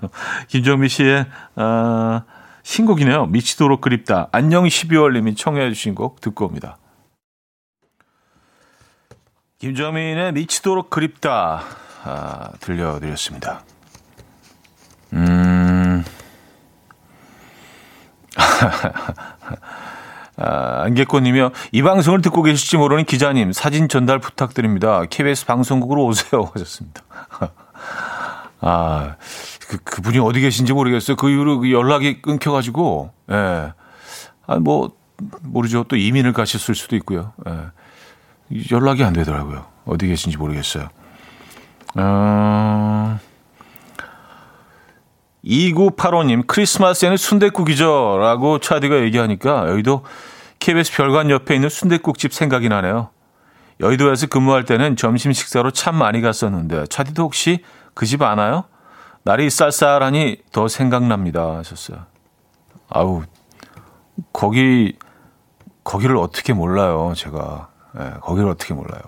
김정민 0.47 0.89
씨의 0.89 1.25
아, 1.55 2.23
신곡이네요. 2.65 3.27
미치도록 3.27 3.79
그립다. 3.79 4.27
안녕 4.31 4.65
12월님이 4.65 5.37
청해 5.37 5.69
주신 5.69 5.93
곡 5.93 6.19
듣고 6.19 6.45
옵니다. 6.45 6.79
김정민의 9.59 10.33
미치도록 10.33 10.89
그립다 10.89 11.61
아, 12.03 12.49
들려드렸습니다. 12.59 13.63
음. 15.13 16.03
아, 20.37 20.81
안개꽃님이요. 20.85 21.51
이 21.71 21.83
방송을 21.83 22.23
듣고 22.23 22.41
계실지 22.41 22.77
모르는 22.77 23.05
기자님 23.05 23.51
사진 23.53 23.87
전달 23.87 24.17
부탁드립니다. 24.17 25.03
KBS 25.07 25.45
방송국으로 25.45 26.03
오세요 26.03 26.49
하셨습니다. 26.55 27.03
아, 28.67 29.15
그, 29.67 29.77
그분이 29.77 30.17
어디 30.17 30.41
계신지 30.41 30.73
모르겠어요. 30.73 31.15
그 31.17 31.29
이후로 31.29 31.59
그 31.59 31.71
연락이 31.71 32.19
끊겨가지고, 32.19 33.11
예. 33.31 33.73
아, 34.47 34.55
뭐, 34.59 34.91
모르죠. 35.43 35.83
또 35.83 35.95
이민을 35.95 36.33
가셨을 36.33 36.73
수도 36.73 36.95
있고요. 36.95 37.33
예. 37.47 38.65
연락이 38.71 39.03
안 39.03 39.13
되더라고요. 39.13 39.65
어디 39.85 40.07
계신지 40.07 40.37
모르겠어요. 40.37 40.89
어... 41.95 43.19
2985님, 45.45 46.47
크리스마스에는 46.47 47.17
순대국이죠. 47.17 48.17
라고 48.19 48.57
차디가 48.57 49.01
얘기하니까 49.01 49.69
여의도 49.69 50.03
KBS 50.57 50.91
별관 50.95 51.29
옆에 51.29 51.53
있는 51.53 51.69
순대국집 51.69 52.33
생각이 52.33 52.67
나네요. 52.67 53.09
여의도에서 53.79 54.25
근무할 54.25 54.65
때는 54.65 54.95
점심 54.95 55.33
식사로 55.33 55.69
참 55.69 55.95
많이 55.95 56.21
갔었는데, 56.21 56.87
차디도 56.87 57.21
혹시 57.21 57.59
그 57.95 58.05
집 58.05 58.21
아나요? 58.21 58.65
날이 59.23 59.49
쌀쌀하니 59.49 60.43
더 60.51 60.67
생각납니다. 60.67 61.57
하셨어요. 61.57 62.05
아우, 62.89 63.23
거기, 64.31 64.95
거기를 65.83 66.17
어떻게 66.17 66.53
몰라요, 66.53 67.13
제가. 67.15 67.69
네, 67.93 68.11
거기를 68.21 68.49
어떻게 68.49 68.75
몰라요. 68.75 69.01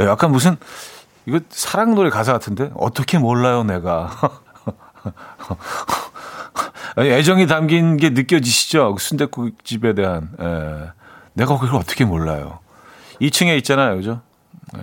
약간 0.00 0.32
무슨, 0.32 0.56
이거 1.26 1.38
사랑 1.50 1.94
노래 1.94 2.10
가사 2.10 2.32
같은데? 2.32 2.72
어떻게 2.74 3.18
몰라요, 3.18 3.62
내가. 3.62 4.10
애정이 6.98 7.46
담긴 7.46 7.96
게 7.96 8.10
느껴지시죠? 8.10 8.94
그 8.96 9.02
순대국 9.02 9.64
집에 9.64 9.94
대한. 9.94 10.30
예. 10.40 10.90
내가 11.34 11.58
그걸 11.58 11.76
어떻게 11.76 12.04
몰라요? 12.04 12.58
2층에 13.20 13.56
있잖아요, 13.58 13.96
그죠? 13.96 14.20
예. 14.76 14.82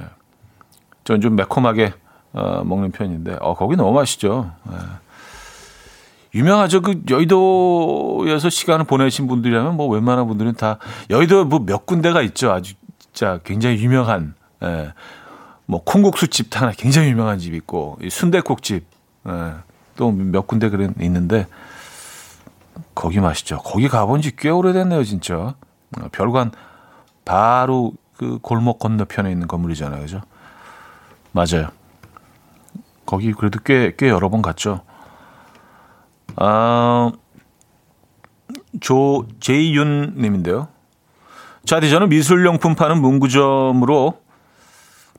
전좀 1.04 1.36
매콤하게 1.36 1.94
어, 2.38 2.64
먹는 2.64 2.92
편인데, 2.92 3.38
어, 3.42 3.56
거기 3.56 3.76
너무 3.76 3.94
맛있죠. 3.94 4.52
예. 4.72 4.76
유명하죠. 6.36 6.82
그 6.82 7.02
여의도에서 7.10 8.50
시간을 8.52 8.86
보내신 8.86 9.28
분들이라면 9.28 9.76
뭐 9.76 9.88
웬만한 9.88 10.28
분들은 10.28 10.54
다 10.54 10.78
여의도 11.10 11.46
뭐몇 11.46 11.88
군데가 11.88 12.22
있죠. 12.22 12.52
아주 12.52 12.76
진짜 13.00 13.40
굉장히 13.44 13.78
유명한 13.78 14.36
예. 14.62 14.94
뭐 15.66 15.82
콩국수 15.84 16.28
집 16.28 16.56
하나 16.56 16.72
굉장히 16.74 17.10
유명한 17.10 17.40
집 17.40 17.56
있고 17.56 17.98
순대국 18.10 18.62
집 18.62 18.86
예. 19.28 19.54
또몇 19.96 20.46
군데 20.46 20.70
그런 20.70 20.94
있는데 21.02 21.48
거기 22.94 23.20
맛있죠. 23.20 23.58
거기 23.60 23.88
가본 23.88 24.22
지 24.22 24.36
꽤 24.36 24.50
오래됐네요, 24.50 25.04
진짜. 25.04 25.36
어, 25.36 25.56
별관 26.12 26.52
바로 27.26 27.94
그 28.16 28.38
골목 28.44 28.78
건너편에 28.78 29.32
있는 29.32 29.48
건물이잖아요, 29.48 30.02
그죠? 30.02 30.22
맞아요. 31.32 31.70
거기 33.08 33.34
그래도 33.34 33.60
꽤, 33.66 33.96
꽤 33.98 34.10
여러 34.10 34.30
번 34.30 34.44
갔죠. 34.44 34.82
아, 36.36 37.12
조 38.80 39.26
제이윤 39.40 40.16
님인데요. 40.18 40.68
자디 41.66 41.90
저는 41.90 42.10
미술용품 42.10 42.76
파는 42.76 43.02
문구점으로 43.02 44.22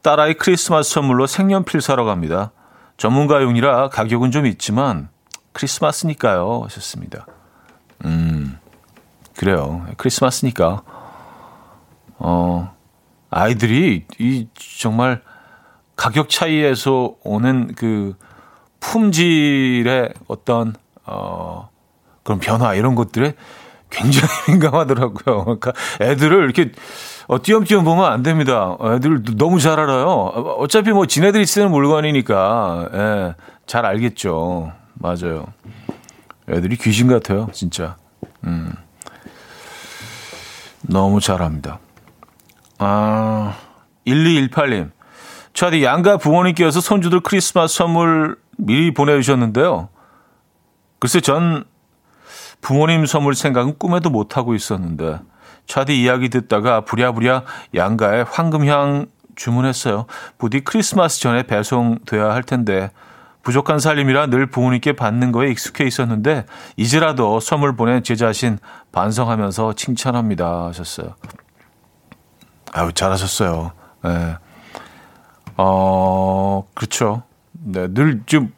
딸아이 0.02 0.34
크리스마스 0.34 0.90
선물로 0.92 1.26
색연필 1.26 1.80
사러 1.80 2.04
갑니다. 2.04 2.52
전문가용이라 2.98 3.88
가격은 3.88 4.30
좀 4.30 4.46
있지만 4.46 5.08
크리스마스니까요. 5.52 6.62
하셨습니다. 6.64 7.26
음, 8.04 8.58
그래요. 9.36 9.86
크리스마스니까. 9.96 10.82
어, 12.18 12.74
아이들이 13.30 14.04
이 14.18 14.48
정말 14.54 15.22
가격 15.98 16.28
차이에서 16.28 17.16
오는 17.24 17.74
그 17.74 18.14
품질의 18.78 20.14
어떤 20.28 20.74
어 21.04 21.68
그런 22.22 22.38
변화 22.38 22.74
이런 22.74 22.94
것들에 22.94 23.34
굉장히 23.90 24.28
민감하더라고요. 24.48 25.44
그러니까 25.44 25.72
애들을 26.00 26.44
이렇게 26.44 26.70
어, 27.26 27.42
띄엄띄엄 27.42 27.84
보면 27.84 28.04
안 28.04 28.22
됩니다. 28.22 28.76
애들 28.80 29.22
너무 29.36 29.60
잘 29.60 29.80
알아요. 29.80 30.06
어차피 30.58 30.92
뭐 30.92 31.04
지네들이 31.04 31.44
쓰는 31.44 31.70
물건이니까, 31.70 32.88
예, 32.94 33.34
잘 33.66 33.84
알겠죠. 33.84 34.72
맞아요. 34.94 35.46
애들이 36.48 36.76
귀신 36.76 37.06
같아요, 37.08 37.48
진짜. 37.52 37.96
음. 38.44 38.72
너무 40.80 41.20
잘합니다. 41.20 41.80
아, 42.78 43.56
1218님. 44.06 44.90
차디 45.58 45.82
양가 45.82 46.18
부모님께서 46.18 46.80
손주들 46.80 47.18
크리스마스 47.18 47.78
선물 47.78 48.36
미리 48.58 48.94
보내주셨는데요. 48.94 49.88
글쎄 51.00 51.20
전 51.20 51.64
부모님 52.60 53.06
선물 53.06 53.34
생각은 53.34 53.76
꿈에도 53.76 54.08
못하고 54.08 54.54
있었는데 54.54 55.18
차디 55.66 56.00
이야기 56.00 56.28
듣다가 56.28 56.82
부랴부랴 56.82 57.42
양가에 57.74 58.20
황금향 58.20 59.06
주문했어요. 59.34 60.06
부디 60.38 60.60
크리스마스 60.60 61.18
전에 61.18 61.42
배송돼야 61.42 62.30
할 62.32 62.44
텐데 62.44 62.92
부족한 63.42 63.80
살림이라 63.80 64.26
늘 64.26 64.46
부모님께 64.46 64.92
받는 64.92 65.32
거에 65.32 65.50
익숙해 65.50 65.84
있었는데 65.84 66.46
이제라도 66.76 67.40
선물 67.40 67.74
보낸 67.74 68.04
제 68.04 68.14
자신 68.14 68.60
반성하면서 68.92 69.72
칭찬합니다 69.72 70.66
하셨어요. 70.66 71.16
아유 72.72 72.92
잘하셨어요. 72.92 73.72
네. 74.04 74.36
어 75.58 76.66
그렇죠. 76.74 77.22
네, 77.52 77.88
늘 77.88 78.22
좀 78.26 78.52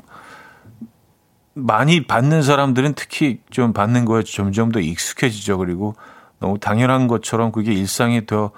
많이 1.54 2.06
받는 2.06 2.42
사람들은 2.42 2.94
특히 2.94 3.40
좀 3.50 3.72
받는 3.72 4.04
거에 4.04 4.22
점점 4.22 4.72
더 4.72 4.80
익숙해지죠. 4.80 5.58
그리고 5.58 5.94
너무 6.38 6.58
당연한 6.58 7.06
것처럼 7.06 7.52
그게 7.52 7.72
일상이 7.72 8.24
되어 8.24 8.50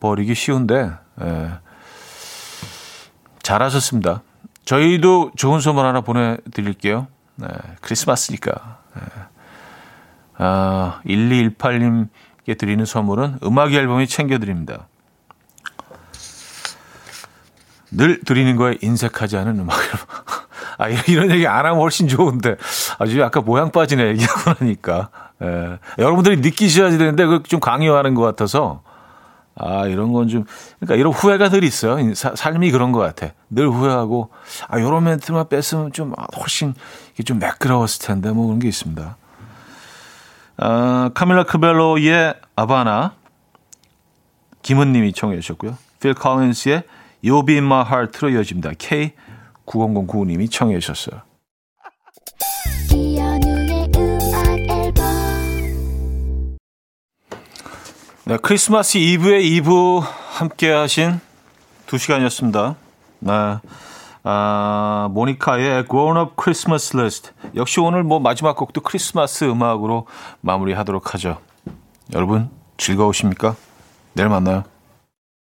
버리기 0.00 0.34
쉬운데 0.34 0.90
예. 1.22 1.50
잘하셨습니다. 3.42 4.22
저희도 4.64 5.32
좋은 5.36 5.60
선물 5.60 5.86
하나 5.86 6.00
보내드릴게요. 6.00 7.08
네, 7.36 7.48
크리스마스니까. 7.80 8.78
네. 8.94 9.02
아, 10.38 11.00
1218님께 11.06 12.58
드리는 12.58 12.84
선물은 12.84 13.38
음악 13.44 13.72
앨범이 13.72 14.06
챙겨드립니다. 14.06 14.88
늘 17.92 18.20
드리는 18.20 18.56
거에 18.56 18.78
인색하지 18.80 19.36
않은 19.36 19.58
음악 19.60 19.78
앨범. 19.84 19.98
아, 20.78 20.88
이런 20.88 21.30
얘기 21.30 21.46
안 21.46 21.66
하면 21.66 21.78
훨씬 21.80 22.08
좋은데. 22.08 22.56
아주 22.98 23.22
아까 23.22 23.40
모양 23.40 23.70
빠지네 23.70 24.08
얘기하고 24.08 24.54
나니까. 24.58 25.10
예. 25.42 25.78
여러분들이 25.98 26.38
느끼셔야 26.38 26.90
되는데, 26.90 27.26
그좀 27.26 27.60
강요하는 27.60 28.14
것 28.14 28.22
같아서. 28.22 28.82
아, 29.54 29.86
이런 29.86 30.12
건 30.12 30.28
좀, 30.28 30.44
그러니까 30.80 30.96
이런 30.96 31.12
후회가 31.12 31.50
늘 31.50 31.62
있어요. 31.62 32.14
사, 32.14 32.34
삶이 32.34 32.70
그런 32.70 32.90
것 32.90 33.00
같아. 33.00 33.34
늘 33.50 33.68
후회하고, 33.68 34.30
아, 34.68 34.80
요런 34.80 35.04
멘트만 35.04 35.48
뺐으면 35.48 35.92
좀 35.92 36.14
훨씬 36.38 36.74
이게 37.12 37.22
좀 37.22 37.38
매끄러웠을 37.38 38.06
텐데, 38.06 38.30
뭐 38.30 38.46
그런 38.46 38.58
게 38.58 38.68
있습니다. 38.68 39.16
아, 40.56 41.10
카밀라 41.12 41.44
크벨로의 41.44 42.34
아바나, 42.56 43.12
김은님이 44.62 45.12
청해 45.12 45.38
주셨고요. 45.40 45.76
필 46.00 46.14
컬린스의 46.14 46.84
You'll 47.24 47.46
Be 47.46 47.58
My 47.58 47.84
Heart로 47.86 48.30
이어집니다. 48.30 48.70
K9009님이 48.70 50.50
청해 50.50 50.78
주셨어요. 50.80 51.22
네, 58.24 58.36
크리스마스 58.40 58.98
이브의 58.98 59.48
이브 59.56 59.98
함께 59.98 60.70
하신 60.70 61.20
두 61.86 61.98
시간이었습니다. 61.98 62.76
네. 63.18 63.32
아, 64.24 65.08
모니카의 65.10 65.86
Grown 65.90 66.16
Up 66.16 66.34
Christmas 66.40 66.96
List. 66.96 67.30
역시 67.56 67.80
오늘 67.80 68.04
뭐 68.04 68.20
마지막 68.20 68.56
곡도 68.56 68.82
크리스마스 68.82 69.44
음악으로 69.44 70.06
마무리하도록 70.40 71.14
하죠. 71.14 71.38
여러분, 72.14 72.48
즐거우십니까? 72.76 73.56
내일 74.14 74.28
만나요. 74.28 74.64